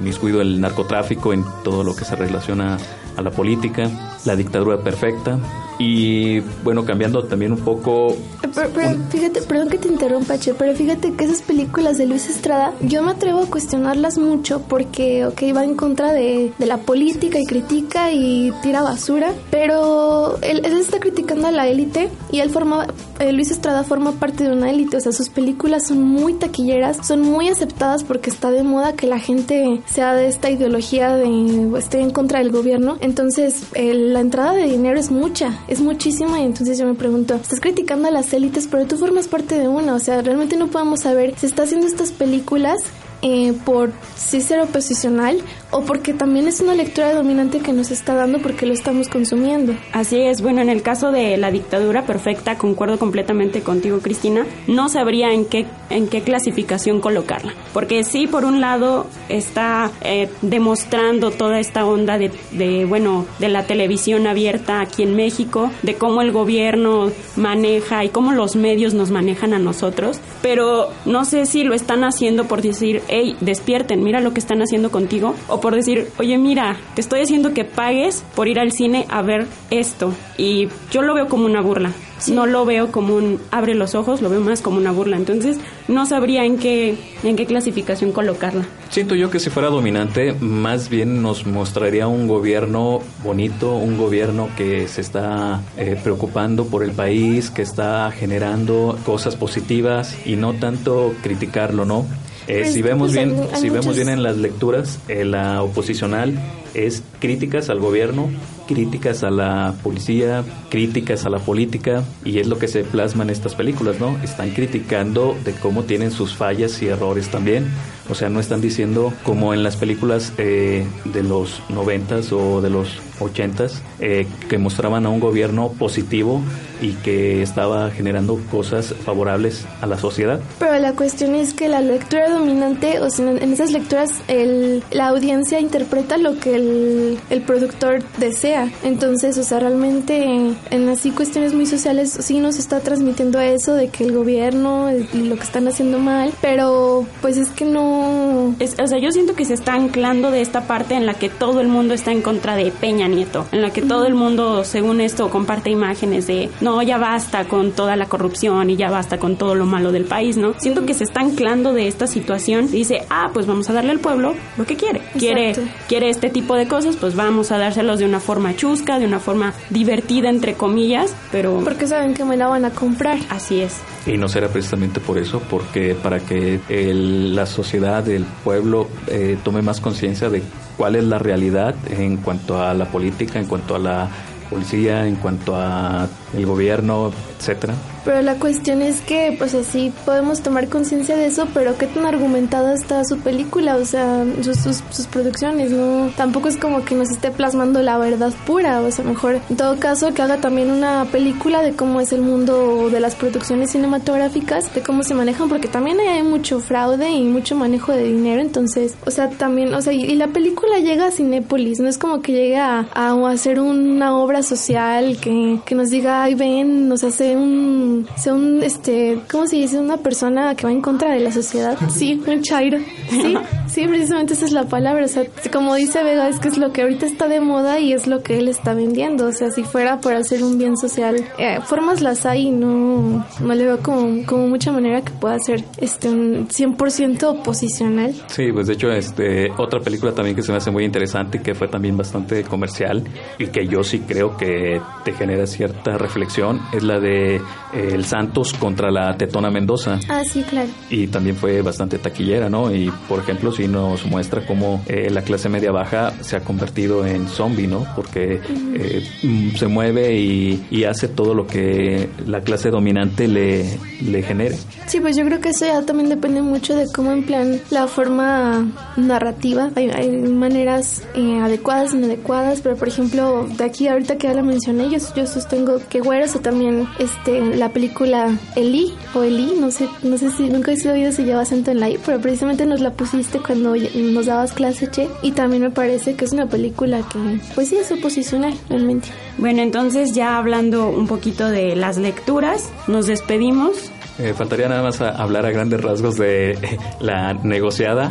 inmiscuido 0.00 0.40
el 0.40 0.60
narcotráfico 0.60 1.32
en 1.32 1.44
todo 1.64 1.84
lo 1.84 1.94
que 1.94 2.04
se 2.04 2.16
relaciona 2.16 2.78
a 3.16 3.22
la 3.22 3.30
política, 3.30 3.90
la 4.24 4.36
dictadura 4.36 4.78
perfecta. 4.78 5.38
Y 5.78 6.40
bueno, 6.64 6.84
cambiando 6.84 7.24
también 7.24 7.52
un 7.52 7.60
poco 7.60 8.16
pero, 8.54 8.96
fíjate, 9.10 9.42
perdón 9.42 9.68
que 9.68 9.78
te 9.78 9.88
interrumpa, 9.88 10.38
Che, 10.38 10.54
pero 10.54 10.74
fíjate 10.74 11.12
que 11.12 11.24
esas 11.24 11.42
películas 11.42 11.98
de 11.98 12.06
Luis 12.06 12.28
Estrada, 12.28 12.72
yo 12.80 13.02
me 13.02 13.12
atrevo 13.12 13.40
a 13.40 13.46
cuestionarlas 13.46 14.18
mucho 14.18 14.62
porque, 14.68 15.26
ok, 15.26 15.42
va 15.54 15.64
en 15.64 15.74
contra 15.74 16.12
de, 16.12 16.52
de 16.58 16.66
la 16.66 16.78
política 16.78 17.38
y 17.38 17.46
critica 17.46 18.12
y 18.12 18.52
tira 18.62 18.82
basura, 18.82 19.32
pero 19.50 20.38
él, 20.42 20.62
él 20.64 20.78
está 20.78 21.00
criticando 21.00 21.48
a 21.48 21.52
la 21.52 21.68
élite 21.68 22.08
y 22.30 22.40
él 22.40 22.50
forma, 22.50 22.86
eh, 23.18 23.32
Luis 23.32 23.50
Estrada 23.50 23.84
forma 23.84 24.12
parte 24.12 24.44
de 24.44 24.52
una 24.52 24.70
élite, 24.70 24.96
o 24.96 25.00
sea, 25.00 25.12
sus 25.12 25.28
películas 25.28 25.86
son 25.86 26.02
muy 26.02 26.34
taquilleras, 26.34 27.06
son 27.06 27.22
muy 27.22 27.48
aceptadas 27.48 28.04
porque 28.04 28.30
está 28.30 28.50
de 28.50 28.62
moda 28.62 28.94
que 28.94 29.06
la 29.06 29.18
gente 29.18 29.80
sea 29.86 30.14
de 30.14 30.28
esta 30.28 30.50
ideología 30.50 31.14
de 31.14 31.78
esté 31.78 32.00
en 32.00 32.10
contra 32.10 32.38
del 32.38 32.50
gobierno, 32.50 32.96
entonces 33.00 33.64
la 33.74 34.20
entrada 34.20 34.52
de 34.52 34.64
dinero 34.64 34.98
es 34.98 35.10
mucha, 35.10 35.58
es 35.68 35.80
muchísima 35.80 36.40
y 36.40 36.44
entonces 36.44 36.78
yo 36.78 36.86
me 36.86 36.94
pregunto, 36.94 37.34
estás 37.34 37.60
criticando 37.60 38.08
a 38.08 38.10
las 38.10 38.26
élites, 38.38 38.66
pero 38.66 38.86
tú 38.86 38.96
formas 38.96 39.28
parte 39.28 39.58
de 39.58 39.68
una, 39.68 39.94
o 39.94 39.98
sea, 39.98 40.22
realmente 40.22 40.56
no 40.56 40.68
podemos 40.68 41.00
saber 41.00 41.34
si 41.38 41.46
está 41.46 41.64
haciendo 41.64 41.86
estas 41.86 42.12
películas 42.12 42.78
eh, 43.22 43.52
por 43.64 43.90
si 44.16 44.40
ser 44.40 44.60
oposicional 44.60 45.40
o 45.70 45.82
porque 45.82 46.14
también 46.14 46.46
es 46.48 46.60
una 46.60 46.74
lectura 46.74 47.12
dominante 47.12 47.58
que 47.58 47.72
nos 47.72 47.90
está 47.90 48.14
dando 48.14 48.38
porque 48.38 48.66
lo 48.66 48.72
estamos 48.72 49.08
consumiendo. 49.08 49.74
Así 49.92 50.20
es, 50.20 50.40
bueno, 50.40 50.60
en 50.62 50.68
el 50.68 50.82
caso 50.82 51.10
de 51.10 51.36
la 51.36 51.50
dictadura 51.50 52.04
perfecta, 52.06 52.56
concuerdo 52.56 52.98
completamente 52.98 53.60
contigo, 53.60 53.98
Cristina, 54.00 54.46
no 54.66 54.88
sabría 54.88 55.32
en 55.32 55.44
qué, 55.44 55.66
en 55.90 56.08
qué 56.08 56.22
clasificación 56.22 57.00
colocarla, 57.00 57.54
porque 57.72 58.04
sí, 58.04 58.26
por 58.26 58.44
un 58.44 58.60
lado, 58.60 59.06
está 59.28 59.90
eh, 60.00 60.28
demostrando 60.42 61.30
toda 61.30 61.58
esta 61.58 61.84
onda 61.84 62.18
de, 62.18 62.30
de, 62.52 62.84
bueno, 62.84 63.26
de 63.38 63.48
la 63.48 63.66
televisión 63.66 64.26
abierta 64.26 64.80
aquí 64.80 65.02
en 65.02 65.16
México, 65.16 65.70
de 65.82 65.94
cómo 65.94 66.22
el 66.22 66.32
gobierno 66.32 67.10
maneja 67.36 68.04
y 68.04 68.08
cómo 68.08 68.32
los 68.32 68.56
medios 68.56 68.94
nos 68.94 69.10
manejan 69.10 69.52
a 69.54 69.58
nosotros, 69.58 70.20
pero 70.40 70.88
no 71.04 71.24
sé 71.24 71.46
si 71.46 71.64
lo 71.64 71.74
están 71.74 72.04
haciendo 72.04 72.46
por 72.46 72.62
decir, 72.62 73.02
hey, 73.08 73.36
despierten, 73.40 74.02
mira 74.02 74.20
lo 74.20 74.32
que 74.32 74.40
están 74.40 74.62
haciendo 74.62 74.90
contigo, 74.90 75.34
o 75.48 75.60
por 75.60 75.74
decir, 75.74 76.08
oye, 76.18 76.38
mira, 76.38 76.76
te 76.94 77.00
estoy 77.00 77.20
haciendo 77.20 77.54
que 77.54 77.64
pagues 77.64 78.24
por 78.34 78.48
ir 78.48 78.58
al 78.58 78.72
cine 78.72 79.06
a 79.08 79.22
ver 79.22 79.46
esto. 79.70 80.12
Y 80.36 80.68
yo 80.90 81.02
lo 81.02 81.14
veo 81.14 81.28
como 81.28 81.46
una 81.46 81.60
burla. 81.60 81.92
No 82.26 82.46
lo 82.46 82.64
veo 82.64 82.90
como 82.90 83.14
un 83.14 83.40
abre 83.52 83.76
los 83.76 83.94
ojos, 83.94 84.22
lo 84.22 84.28
veo 84.28 84.40
más 84.40 84.60
como 84.60 84.78
una 84.78 84.90
burla. 84.90 85.16
Entonces, 85.16 85.58
no 85.86 86.04
sabría 86.04 86.44
en 86.44 86.58
qué, 86.58 86.96
en 87.22 87.36
qué 87.36 87.46
clasificación 87.46 88.10
colocarla. 88.10 88.66
Siento 88.90 89.14
yo 89.14 89.30
que 89.30 89.38
si 89.38 89.50
fuera 89.50 89.68
dominante, 89.68 90.34
más 90.40 90.88
bien 90.88 91.22
nos 91.22 91.46
mostraría 91.46 92.08
un 92.08 92.26
gobierno 92.26 93.00
bonito, 93.22 93.76
un 93.76 93.96
gobierno 93.96 94.48
que 94.56 94.88
se 94.88 95.00
está 95.00 95.62
eh, 95.76 95.98
preocupando 96.02 96.66
por 96.66 96.82
el 96.82 96.90
país, 96.90 97.50
que 97.50 97.62
está 97.62 98.10
generando 98.10 98.98
cosas 99.06 99.36
positivas 99.36 100.16
y 100.26 100.34
no 100.34 100.54
tanto 100.54 101.14
criticarlo, 101.22 101.84
¿no? 101.84 102.06
Eh, 102.48 102.62
pues, 102.62 102.72
si 102.72 102.80
vemos 102.80 103.12
pues, 103.12 103.26
bien, 103.26 103.48
si 103.60 103.68
vemos 103.68 103.94
bien 103.94 104.08
en 104.08 104.22
las 104.22 104.38
lecturas, 104.38 104.98
eh, 105.08 105.24
la 105.26 105.62
oposicional 105.62 106.32
es 106.72 107.02
críticas 107.20 107.68
al 107.68 107.78
gobierno, 107.78 108.30
críticas 108.66 109.22
a 109.22 109.30
la 109.30 109.74
policía, 109.82 110.44
críticas 110.70 111.26
a 111.26 111.30
la 111.30 111.40
política 111.40 112.04
y 112.24 112.38
es 112.38 112.46
lo 112.46 112.58
que 112.58 112.66
se 112.66 112.84
plasma 112.84 113.24
en 113.24 113.30
estas 113.30 113.54
películas, 113.54 114.00
¿no? 114.00 114.16
Están 114.22 114.50
criticando 114.50 115.36
de 115.44 115.52
cómo 115.52 115.84
tienen 115.84 116.10
sus 116.10 116.34
fallas 116.34 116.80
y 116.80 116.86
errores 116.88 117.28
también. 117.28 117.70
O 118.10 118.14
sea, 118.14 118.28
no 118.28 118.40
están 118.40 118.60
diciendo 118.60 119.12
como 119.22 119.54
en 119.54 119.62
las 119.62 119.76
películas 119.76 120.32
eh, 120.38 120.86
de 121.04 121.22
los 121.22 121.62
noventas 121.68 122.32
o 122.32 122.60
de 122.60 122.70
los 122.70 123.00
ochentas 123.20 123.82
eh, 124.00 124.26
que 124.48 124.58
mostraban 124.58 125.06
a 125.06 125.08
un 125.08 125.20
gobierno 125.20 125.72
positivo 125.78 126.40
y 126.80 126.92
que 126.92 127.42
estaba 127.42 127.90
generando 127.90 128.40
cosas 128.50 128.94
favorables 129.04 129.66
a 129.80 129.86
la 129.86 129.98
sociedad. 129.98 130.40
Pero 130.58 130.78
la 130.78 130.92
cuestión 130.92 131.34
es 131.34 131.52
que 131.52 131.68
la 131.68 131.80
lectura 131.80 132.30
dominante, 132.30 133.00
o 133.00 133.10
sea, 133.10 133.30
en 133.30 133.52
esas 133.52 133.72
lecturas 133.72 134.12
el, 134.28 134.84
la 134.90 135.08
audiencia 135.08 135.60
interpreta 135.60 136.18
lo 136.18 136.38
que 136.38 136.54
el, 136.54 137.18
el 137.30 137.42
productor 137.42 138.02
desea. 138.18 138.70
Entonces, 138.84 139.36
o 139.38 139.42
sea, 139.42 139.58
realmente 139.60 140.54
en 140.70 140.88
así 140.88 141.10
cuestiones 141.10 141.52
muy 141.52 141.66
sociales 141.66 142.16
sí 142.20 142.38
nos 142.38 142.58
está 142.58 142.80
transmitiendo 142.80 143.40
eso 143.40 143.74
de 143.74 143.88
que 143.88 144.04
el 144.04 144.12
gobierno 144.12 144.88
y 145.12 145.22
lo 145.22 145.36
que 145.36 145.42
están 145.42 145.66
haciendo 145.66 145.98
mal, 145.98 146.32
pero 146.40 147.06
pues 147.20 147.36
es 147.36 147.48
que 147.48 147.64
no 147.64 147.97
o 147.98 148.86
sea, 148.86 148.98
yo 148.98 149.10
siento 149.12 149.34
que 149.34 149.44
se 149.44 149.54
está 149.54 149.74
anclando 149.74 150.30
de 150.30 150.40
esta 150.40 150.62
parte 150.62 150.94
en 150.94 151.06
la 151.06 151.14
que 151.14 151.28
todo 151.28 151.60
el 151.60 151.68
mundo 151.68 151.94
está 151.94 152.12
en 152.12 152.22
contra 152.22 152.56
de 152.56 152.70
Peña 152.70 153.08
Nieto, 153.08 153.46
en 153.52 153.62
la 153.62 153.70
que 153.70 153.82
todo 153.82 154.06
el 154.06 154.14
mundo, 154.14 154.64
según 154.64 155.00
esto, 155.00 155.30
comparte 155.30 155.70
imágenes 155.70 156.26
de 156.26 156.50
no, 156.60 156.82
ya 156.82 156.98
basta 156.98 157.44
con 157.44 157.72
toda 157.72 157.96
la 157.96 158.06
corrupción 158.06 158.70
y 158.70 158.76
ya 158.76 158.90
basta 158.90 159.18
con 159.18 159.36
todo 159.36 159.54
lo 159.54 159.66
malo 159.66 159.92
del 159.92 160.04
país, 160.04 160.36
¿no? 160.36 160.54
Siento 160.58 160.86
que 160.86 160.94
se 160.94 161.04
está 161.04 161.20
anclando 161.20 161.72
de 161.72 161.88
esta 161.88 162.06
situación 162.06 162.66
y 162.66 162.78
dice, 162.78 163.02
ah, 163.10 163.30
pues 163.32 163.46
vamos 163.46 163.68
a 163.70 163.72
darle 163.72 163.92
al 163.92 164.00
pueblo 164.00 164.34
lo 164.56 164.64
que 164.64 164.76
quiere. 164.76 165.00
Quiere, 165.18 165.54
quiere 165.88 166.10
este 166.10 166.30
tipo 166.30 166.54
de 166.54 166.68
cosas, 166.68 166.96
pues 166.96 167.14
vamos 167.14 167.52
a 167.52 167.58
dárselos 167.58 167.98
de 167.98 168.04
una 168.04 168.20
forma 168.20 168.54
chusca, 168.56 168.98
de 168.98 169.06
una 169.06 169.20
forma 169.20 169.54
divertida, 169.70 170.28
entre 170.28 170.54
comillas, 170.54 171.14
pero... 171.30 171.60
Porque 171.64 171.86
saben 171.86 172.14
que 172.14 172.24
me 172.24 172.36
la 172.36 172.48
van 172.48 172.64
a 172.64 172.70
comprar. 172.70 173.18
Así 173.30 173.60
es. 173.60 173.76
Y 174.08 174.16
no 174.16 174.26
será 174.26 174.48
precisamente 174.48 175.00
por 175.00 175.18
eso, 175.18 175.40
porque 175.50 175.94
para 175.94 176.18
que 176.20 176.60
la 176.70 177.44
sociedad, 177.44 178.08
el 178.08 178.24
pueblo 178.24 178.88
eh, 179.06 179.36
tome 179.44 179.60
más 179.60 179.80
conciencia 179.80 180.30
de 180.30 180.42
cuál 180.78 180.96
es 180.96 181.04
la 181.04 181.18
realidad 181.18 181.74
en 181.90 182.16
cuanto 182.16 182.62
a 182.62 182.72
la 182.72 182.86
política, 182.86 183.38
en 183.38 183.44
cuanto 183.44 183.74
a 183.74 183.78
la 183.78 184.08
policía, 184.48 185.06
en 185.06 185.16
cuanto 185.16 185.54
a 185.56 186.08
el 186.34 186.46
gobierno, 186.46 187.12
etcétera. 187.38 187.74
Pero 188.04 188.22
la 188.22 188.34
cuestión 188.36 188.82
es 188.82 189.00
que, 189.00 189.34
pues 189.38 189.54
así 189.54 189.92
podemos 190.04 190.40
tomar 190.40 190.68
conciencia 190.68 191.16
de 191.16 191.26
eso, 191.26 191.46
pero 191.54 191.76
qué 191.76 191.86
tan 191.86 192.06
argumentada 192.06 192.74
está 192.74 193.04
su 193.04 193.18
película, 193.18 193.76
o 193.76 193.84
sea, 193.84 194.24
sus, 194.42 194.82
sus, 194.90 195.06
producciones, 195.06 195.70
¿no? 195.70 196.10
Tampoco 196.16 196.48
es 196.48 196.56
como 196.56 196.84
que 196.84 196.94
nos 196.94 197.10
esté 197.10 197.30
plasmando 197.30 197.82
la 197.82 197.98
verdad 197.98 198.32
pura, 198.46 198.80
o 198.80 198.90
sea, 198.90 199.04
mejor 199.04 199.40
en 199.48 199.56
todo 199.56 199.78
caso 199.78 200.12
que 200.14 200.22
haga 200.22 200.38
también 200.38 200.70
una 200.70 201.06
película 201.06 201.62
de 201.62 201.72
cómo 201.72 202.00
es 202.00 202.12
el 202.12 202.22
mundo 202.22 202.90
de 202.90 203.00
las 203.00 203.14
producciones 203.14 203.70
cinematográficas, 203.70 204.74
de 204.74 204.82
cómo 204.82 205.02
se 205.02 205.14
manejan, 205.14 205.48
porque 205.48 205.68
también 205.68 205.98
hay 206.00 206.22
mucho 206.22 206.60
fraude 206.60 207.10
y 207.10 207.24
mucho 207.24 207.56
manejo 207.56 207.92
de 207.92 208.04
dinero, 208.04 208.40
entonces, 208.40 208.94
o 209.06 209.10
sea, 209.10 209.30
también, 209.30 209.74
o 209.74 209.82
sea, 209.82 209.92
y, 209.92 210.18
la 210.18 210.28
película 210.28 210.78
llega 210.78 211.06
a 211.06 211.10
Cinépolis, 211.12 211.78
no 211.78 211.88
es 211.88 211.96
como 211.96 212.22
que 212.22 212.32
llega 212.32 212.88
a, 212.92 213.10
a 213.12 213.30
hacer 213.30 213.60
una 213.60 214.16
obra 214.16 214.42
social 214.42 215.18
que, 215.20 215.60
que 215.64 215.74
nos 215.74 215.90
diga, 215.90 216.24
ay, 216.24 216.34
ven, 216.34 216.88
nos 216.88 217.04
hace 217.04 217.36
un 217.36 217.87
sea 218.16 218.34
un, 218.34 218.62
este, 218.62 219.20
¿cómo 219.30 219.46
se 219.46 219.56
dice? 219.56 219.78
Una 219.78 219.98
persona 219.98 220.54
que 220.54 220.64
va 220.64 220.72
en 220.72 220.80
contra 220.80 221.12
de 221.12 221.20
la 221.20 221.32
sociedad. 221.32 221.76
Sí, 221.90 222.20
un 222.26 222.42
chairo. 222.42 222.78
Sí, 223.10 223.36
sí, 223.68 223.86
precisamente 223.86 224.34
esa 224.34 224.46
es 224.46 224.52
la 224.52 224.64
palabra. 224.64 225.04
O 225.04 225.08
sea, 225.08 225.24
como 225.52 225.74
dice 225.74 226.02
Vega, 226.02 226.28
es 226.28 226.38
que 226.38 226.48
es 226.48 226.58
lo 226.58 226.72
que 226.72 226.82
ahorita 226.82 227.06
está 227.06 227.28
de 227.28 227.40
moda 227.40 227.78
y 227.78 227.92
es 227.92 228.06
lo 228.06 228.22
que 228.22 228.38
él 228.38 228.48
está 228.48 228.74
vendiendo. 228.74 229.26
O 229.26 229.32
sea, 229.32 229.50
si 229.50 229.62
fuera 229.62 230.00
por 230.00 230.14
hacer 230.14 230.42
un 230.42 230.58
bien 230.58 230.76
social, 230.76 231.24
eh, 231.38 231.60
formas 231.64 232.00
las 232.00 232.26
hay, 232.26 232.50
no, 232.50 233.26
no 233.40 233.54
le 233.54 233.64
veo 233.64 233.78
como, 233.78 234.24
como 234.26 234.48
mucha 234.48 234.72
manera 234.72 235.02
que 235.02 235.12
pueda 235.12 235.38
ser 235.38 235.64
este, 235.78 236.08
un 236.08 236.48
100% 236.48 237.22
oposicional. 237.24 238.14
Sí, 238.26 238.52
pues 238.52 238.66
de 238.66 238.74
hecho, 238.74 238.90
este, 238.90 239.50
otra 239.56 239.80
película 239.80 240.12
también 240.12 240.36
que 240.36 240.42
se 240.42 240.52
me 240.52 240.58
hace 240.58 240.70
muy 240.70 240.84
interesante 240.84 241.38
y 241.38 241.40
que 241.40 241.54
fue 241.54 241.68
también 241.68 241.96
bastante 241.96 242.42
comercial 242.44 243.04
y 243.38 243.46
que 243.46 243.66
yo 243.66 243.82
sí 243.82 244.00
creo 244.00 244.36
que 244.36 244.80
te 245.04 245.12
genera 245.12 245.46
cierta 245.46 245.98
reflexión 245.98 246.60
es 246.72 246.82
la 246.82 247.00
de 247.00 247.40
el 247.78 248.04
Santos 248.04 248.52
contra 248.54 248.90
la 248.90 249.16
Tetona 249.16 249.50
Mendoza. 249.50 249.98
Ah, 250.08 250.22
sí, 250.24 250.42
claro. 250.42 250.68
Y 250.90 251.06
también 251.08 251.36
fue 251.36 251.62
bastante 251.62 251.98
taquillera, 251.98 252.48
¿no? 252.48 252.74
Y 252.74 252.90
por 253.08 253.20
ejemplo, 253.20 253.52
sí 253.52 253.68
nos 253.68 254.04
muestra 254.06 254.44
cómo 254.46 254.82
eh, 254.86 255.10
la 255.10 255.22
clase 255.22 255.48
media 255.48 255.72
baja 255.72 256.12
se 256.20 256.36
ha 256.36 256.40
convertido 256.40 257.06
en 257.06 257.28
zombie, 257.28 257.66
¿no? 257.66 257.86
Porque 257.94 258.40
eh, 258.74 259.06
mm, 259.22 259.50
se 259.56 259.66
mueve 259.66 260.14
y, 260.14 260.58
hace 260.88 261.08
todo 261.08 261.34
lo 261.34 261.46
que 261.46 262.08
la 262.26 262.40
clase 262.40 262.70
dominante 262.70 263.28
le, 263.28 263.78
le 264.00 264.22
genere. 264.22 264.56
Sí, 264.86 265.00
pues 265.00 265.16
yo 265.16 265.24
creo 265.26 265.38
que 265.38 265.50
eso 265.50 265.66
ya 265.66 265.82
también 265.82 266.08
depende 266.08 266.40
mucho 266.40 266.74
de 266.74 266.86
cómo 266.94 267.12
emplean 267.12 267.60
la 267.68 267.86
forma 267.88 268.66
narrativa. 268.96 269.70
Hay, 269.76 270.08
maneras 270.18 271.02
eh, 271.14 271.40
adecuadas, 271.40 271.92
inadecuadas, 271.92 272.60
pero 272.62 272.76
por 272.76 272.88
ejemplo, 272.88 273.46
de 273.46 273.64
aquí 273.64 273.86
ahorita 273.86 274.16
que 274.16 274.28
ya 274.28 274.34
la 274.34 274.42
mencioné, 274.42 274.88
yo, 274.88 274.98
yo 275.14 275.26
sostengo 275.26 275.80
que 275.90 276.00
Güeros 276.00 276.36
o 276.36 276.40
también 276.40 276.88
este, 276.98 277.40
la 277.40 277.67
película 277.68 278.36
Eli 278.56 278.94
o 279.14 279.22
Eli, 279.22 279.54
no 279.58 279.70
sé, 279.70 279.88
no 280.02 280.18
sé 280.18 280.30
si 280.30 280.48
nunca 280.48 280.72
he 280.72 280.90
oído 280.90 281.12
si 281.12 281.24
lleva 281.24 281.42
acento 281.42 281.70
en 281.70 281.80
la 281.80 281.88
pero 282.04 282.20
precisamente 282.20 282.66
nos 282.66 282.80
la 282.80 282.92
pusiste 282.92 283.38
cuando 283.40 283.74
nos 283.76 284.26
dabas 284.26 284.52
clase, 284.52 284.90
Che, 284.90 285.08
y 285.22 285.32
también 285.32 285.62
me 285.62 285.70
parece 285.70 286.14
que 286.14 286.24
es 286.24 286.32
una 286.32 286.46
película 286.46 287.00
que, 287.08 287.40
pues 287.54 287.68
sí, 287.68 287.76
es 287.76 287.90
oposicional, 287.90 288.54
realmente. 288.68 289.08
Bueno, 289.38 289.62
entonces 289.62 290.14
ya 290.14 290.36
hablando 290.36 290.88
un 290.88 291.06
poquito 291.06 291.48
de 291.48 291.76
las 291.76 291.96
lecturas, 291.96 292.70
nos 292.86 293.06
despedimos 293.06 293.90
Eh, 294.18 294.34
faltaría 294.34 294.68
nada 294.68 294.82
más 294.82 295.00
hablar 295.00 295.46
a 295.46 295.50
grandes 295.52 295.80
rasgos 295.80 296.16
de 296.16 296.58
la 297.00 297.34
negociada 297.34 298.10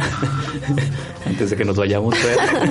antes 1.26 1.50
de 1.50 1.58
que 1.58 1.66
nos 1.66 1.76
vayamos. 1.76 2.16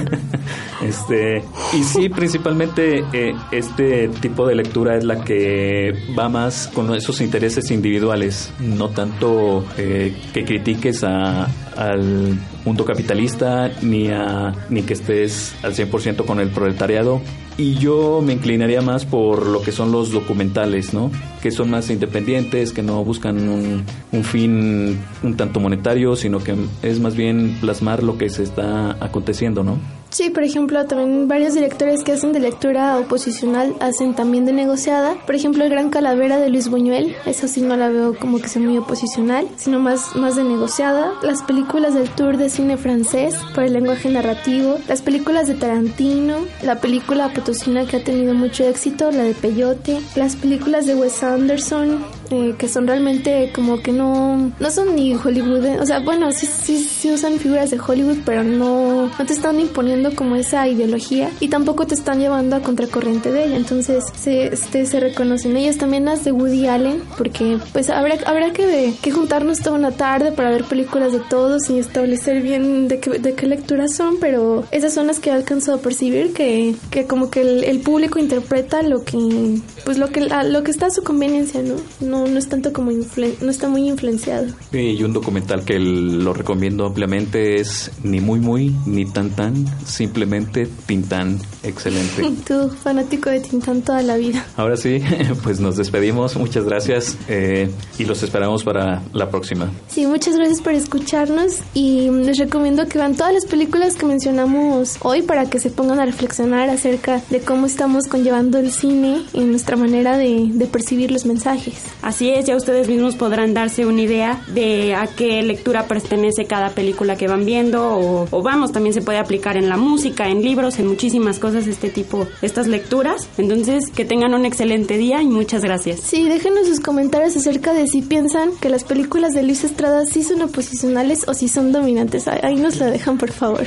este 0.83 1.43
y 1.75 1.83
sí, 1.83 2.09
principalmente 2.09 3.05
eh, 3.13 3.35
este 3.51 4.09
tipo 4.09 4.47
de 4.47 4.55
lectura 4.55 4.97
es 4.97 5.05
la 5.05 5.23
que 5.23 5.93
va 6.19 6.31
más 6.31 6.71
con 6.73 6.95
esos 6.95 7.21
intereses 7.21 7.71
individuales, 7.71 8.53
no 8.59 8.89
tanto 8.89 9.67
eh, 9.77 10.17
que 10.33 10.45
critiques 10.45 11.05
a, 11.05 11.47
al 11.77 12.39
mundo 12.65 12.85
capitalista 12.85 13.71
ni 13.83 14.09
a 14.09 14.55
ni 14.71 14.83
que 14.83 14.95
estés 14.95 15.55
al 15.63 15.75
100% 15.75 16.25
con 16.25 16.41
el 16.41 16.49
proletariado 16.49 17.21
y 17.59 17.75
yo 17.77 18.21
me 18.23 18.35
inclinaría 18.35 18.83
más 18.83 19.07
por 19.07 19.47
lo 19.47 19.63
que 19.63 19.73
son 19.73 19.91
los 19.91 20.13
documentales, 20.13 20.93
¿no? 20.93 21.11
Que 21.43 21.51
son 21.51 21.71
más 21.71 21.89
independientes, 21.89 22.73
que 22.73 22.83
no 22.83 23.03
buscan 23.03 23.49
un, 23.49 23.85
un 24.13 24.25
fin 24.25 24.99
un 25.23 25.37
tanto 25.37 25.59
monetario, 25.59 26.17
sino 26.17 26.41
que 26.45 26.55
es 26.83 27.01
más 27.01 27.17
bien 27.17 27.57
plasmar 27.61 28.03
lo 28.03 28.19
que 28.19 28.29
se 28.29 28.43
está 28.43 28.91
aconteciendo, 29.03 29.65
¿no? 29.65 29.79
Sí, 30.17 30.31
por 30.31 30.45
ejemplo, 30.45 30.87
también 30.87 31.29
varios 31.29 31.53
directores 31.53 32.03
que 32.03 32.13
hacen 32.13 32.33
de 32.33 32.41
lectura 32.41 32.97
oposicional 32.99 33.75
hacen 33.81 34.15
también 34.15 34.47
de 34.47 34.55
negociada. 34.55 35.15
Por 35.27 35.35
ejemplo, 35.35 35.63
El 35.63 35.69
Gran 35.69 35.91
Calavera 35.91 36.39
de 36.39 36.49
Luis 36.49 36.71
Buñuel, 36.71 37.15
eso 37.27 37.49
sí 37.49 37.61
no 37.61 37.77
la 37.77 37.91
veo 37.91 38.19
como 38.19 38.39
que 38.39 38.49
sea 38.49 38.63
muy 38.63 38.79
oposicional, 38.79 39.47
sino 39.57 39.79
más, 39.79 40.17
más 40.17 40.35
de 40.35 40.45
negociada. 40.45 41.13
Las 41.23 41.43
películas 41.43 41.93
del 41.93 42.09
Tour 42.09 42.39
de 42.39 42.49
Cine 42.49 42.79
Francés 42.79 43.35
por 43.55 43.65
el 43.65 43.75
lenguaje 43.75 44.09
narrativo, 44.09 44.79
las 44.89 45.03
películas 45.03 45.49
de 45.49 45.55
Tarantino, 45.55 46.47
la 46.63 46.81
película 46.81 47.35
potosina 47.35 47.85
que 47.85 47.99
ha 47.99 48.03
tenido 48.03 48.33
mucho 48.33 48.65
éxito, 48.65 49.11
la 49.11 49.23
de 49.23 49.35
Peyote, 49.35 50.01
las 50.15 50.35
películas 50.35 50.87
de 50.87 50.95
Wes 50.95 51.23
Anderson, 51.23 52.03
eh, 52.31 52.55
que 52.59 52.69
son 52.69 52.87
realmente 52.87 53.51
como 53.55 53.81
que 53.81 53.93
no, 53.93 54.53
no 54.59 54.71
son 54.71 54.97
ni 54.97 55.15
Hollywood, 55.15 55.65
eh, 55.65 55.79
o 55.81 55.87
sea, 55.87 56.01
bueno, 56.01 56.33
sí, 56.33 56.47
sí, 56.47 56.79
sí 56.79 57.11
usan 57.13 57.39
figuras 57.39 57.71
de 57.71 57.79
Hollywood, 57.79 58.19
pero 58.25 58.43
no, 58.43 59.07
no 59.07 59.27
te 59.27 59.33
están 59.33 59.61
imponiendo 59.61 60.15
como 60.15 60.37
esa 60.37 60.67
ideología 60.67 61.31
y 61.41 61.49
tampoco 61.49 61.87
te 61.87 61.95
están 61.95 62.19
llevando 62.19 62.57
a 62.57 62.61
contracorriente 62.61 63.31
de 63.31 63.45
ella, 63.45 63.57
entonces 63.57 64.05
se, 64.19 64.47
este, 64.47 64.87
se 64.87 65.01
reconocen 65.01 65.57
ellas 65.57 65.79
también 65.79 66.07
las 66.07 66.25
de 66.25 66.33
Woody 66.33 66.67
Allen, 66.67 67.03
porque 67.17 67.59
pues 67.73 67.91
habrá, 67.91 68.17
habrá 68.27 68.53
que, 68.53 68.95
que 69.01 69.11
juntarnos 69.11 69.61
toda 69.61 69.77
una 69.77 69.93
tarde 69.93 70.33
para 70.33 70.51
ver 70.51 70.65
películas 70.65 71.13
de 71.13 71.21
todos 71.21 71.71
y 71.71 71.79
establecer 71.79 72.43
bien 72.43 72.89
de 72.89 72.99
qué, 72.99 73.19
de 73.19 73.35
qué 73.35 73.47
lecturas 73.47 73.95
son, 73.95 74.17
pero 74.21 74.65
esas 74.73 74.93
son 74.93 75.07
las 75.07 75.21
que 75.21 75.31
he 75.31 75.33
alcanzado 75.33 75.79
a 75.79 75.81
percibir 75.81 76.33
que, 76.33 76.75
que 76.91 77.07
como 77.07 77.31
que 77.31 77.43
el, 77.43 77.65
el 77.65 77.81
público 77.81 78.19
interpreta 78.19 78.83
lo 78.83 79.05
que, 79.05 79.61
pues 79.85 79.99
lo 79.99 80.09
que, 80.09 80.21
lo 80.21 80.63
que 80.65 80.71
está 80.71 80.87
a 80.87 80.91
su 80.91 81.03
conveniencia, 81.03 81.63
no 82.01 82.16
no, 82.25 82.39
es 82.39 82.49
tanto 82.49 82.73
como 82.73 82.91
no 82.93 83.51
está 83.51 83.69
muy 83.69 83.89
influenciado. 83.89 84.47
y 84.73 85.03
un 85.03 85.13
documental 85.13 85.65
que 85.65 85.79
lo 85.79 86.33
recomiendo 86.33 86.87
ampliamente 86.87 87.61
es 87.61 87.91
ni 88.03 88.21
muy 88.21 88.41
muy 88.41 88.75
ni 88.87 89.05
tan 89.05 89.31
tan, 89.31 89.67
simplemente 89.87 90.69
Tintán, 90.87 91.39
excelente. 91.63 92.23
Tú 92.47 92.71
fanático 92.71 93.31
de 93.31 93.41
Tintán 93.41 93.83
toda 93.83 94.03
la 94.03 94.17
vida. 94.17 94.45
Ahora 94.57 94.77
sí, 94.77 95.01
pues 95.43 95.61
nos 95.61 95.77
despedimos, 95.77 96.37
muchas 96.37 96.65
gracias 96.65 97.17
eh, 97.29 97.71
y 97.99 98.05
los 98.05 98.23
esperamos 98.23 98.65
para 98.65 99.03
la 99.13 99.29
próxima. 99.31 99.71
Sí, 99.89 100.07
muchas 100.07 100.37
gracias 100.37 100.61
por 100.61 100.73
escucharnos 100.73 101.61
y 101.75 102.11
les 102.11 102.39
recomiendo 102.39 102.87
que 102.87 102.99
vean 102.99 103.17
todas 103.17 103.35
las 103.35 103.47
películas 103.47 103.97
que 103.97 104.07
mencionamos 104.07 104.97
hoy 105.01 105.23
para 105.23 105.49
que 105.49 105.59
se 105.59 105.71
pongan 105.71 106.01
a 106.01 106.07
reflexionar 106.07 106.71
acerca 106.71 107.23
de 107.31 107.41
cómo 107.41 107.67
estamos 107.67 108.07
conllevando 108.07 108.59
el 108.59 108.71
cine 108.73 109.23
y 109.33 109.41
nuestra 109.41 109.77
manera 109.77 110.17
de, 110.17 110.51
de 110.53 110.67
percibir 110.67 111.11
los 111.11 111.27
mensajes. 111.27 111.75
Así 112.07 112.31
es, 112.31 112.47
ya 112.47 112.55
ustedes 112.55 112.87
mismos 112.87 113.17
podrán 113.17 113.53
darse 113.53 113.85
una 113.85 114.01
idea 114.01 114.41
de 114.47 114.95
a 114.95 115.09
qué 115.09 115.43
lectura 115.43 115.89
pertenece 115.89 116.45
cada 116.45 116.71
película 116.71 117.17
que 117.17 117.27
van 117.27 117.45
viendo 117.45 118.29
o, 118.31 118.43
vamos, 118.43 118.71
también 118.71 118.95
se 118.95 119.03
puede 119.03 119.19
aplicar 119.19 119.57
en 119.57 119.69
la 119.69 119.77
música, 119.77 120.29
en 120.29 120.41
libros, 120.41 120.79
en 120.79 120.87
muchísimas 120.87 121.41
cosas 121.41 121.67
este 121.67 121.91
tipo, 121.91 122.29
estas 122.43 122.69
lecturas. 122.69 123.27
Entonces, 123.39 123.91
que 123.91 124.05
tengan 124.05 124.35
un 124.35 124.47
excelente 124.47 124.99
día 124.99 125.21
y 125.21 125.27
muchas 125.27 125.63
gracias. 125.63 125.99
Sí, 125.99 126.29
déjenos 126.29 126.69
sus 126.69 126.79
comentarios 126.79 127.37
acerca 127.37 127.75
de 127.75 127.89
si 127.89 128.03
piensan 128.03 128.53
que 128.61 128.69
las 128.69 128.85
películas 128.85 129.35
de 129.35 129.43
Luis 129.43 129.65
Estrada 129.65 130.07
sí 130.07 130.23
son 130.23 130.43
oposicionales 130.43 131.27
o 131.27 131.35
si 131.35 131.49
son 131.49 131.73
dominantes. 131.73 132.29
Ahí 132.29 132.55
nos 132.55 132.77
lo 132.77 132.87
dejan, 132.87 133.19
por 133.19 133.33
favor. 133.33 133.67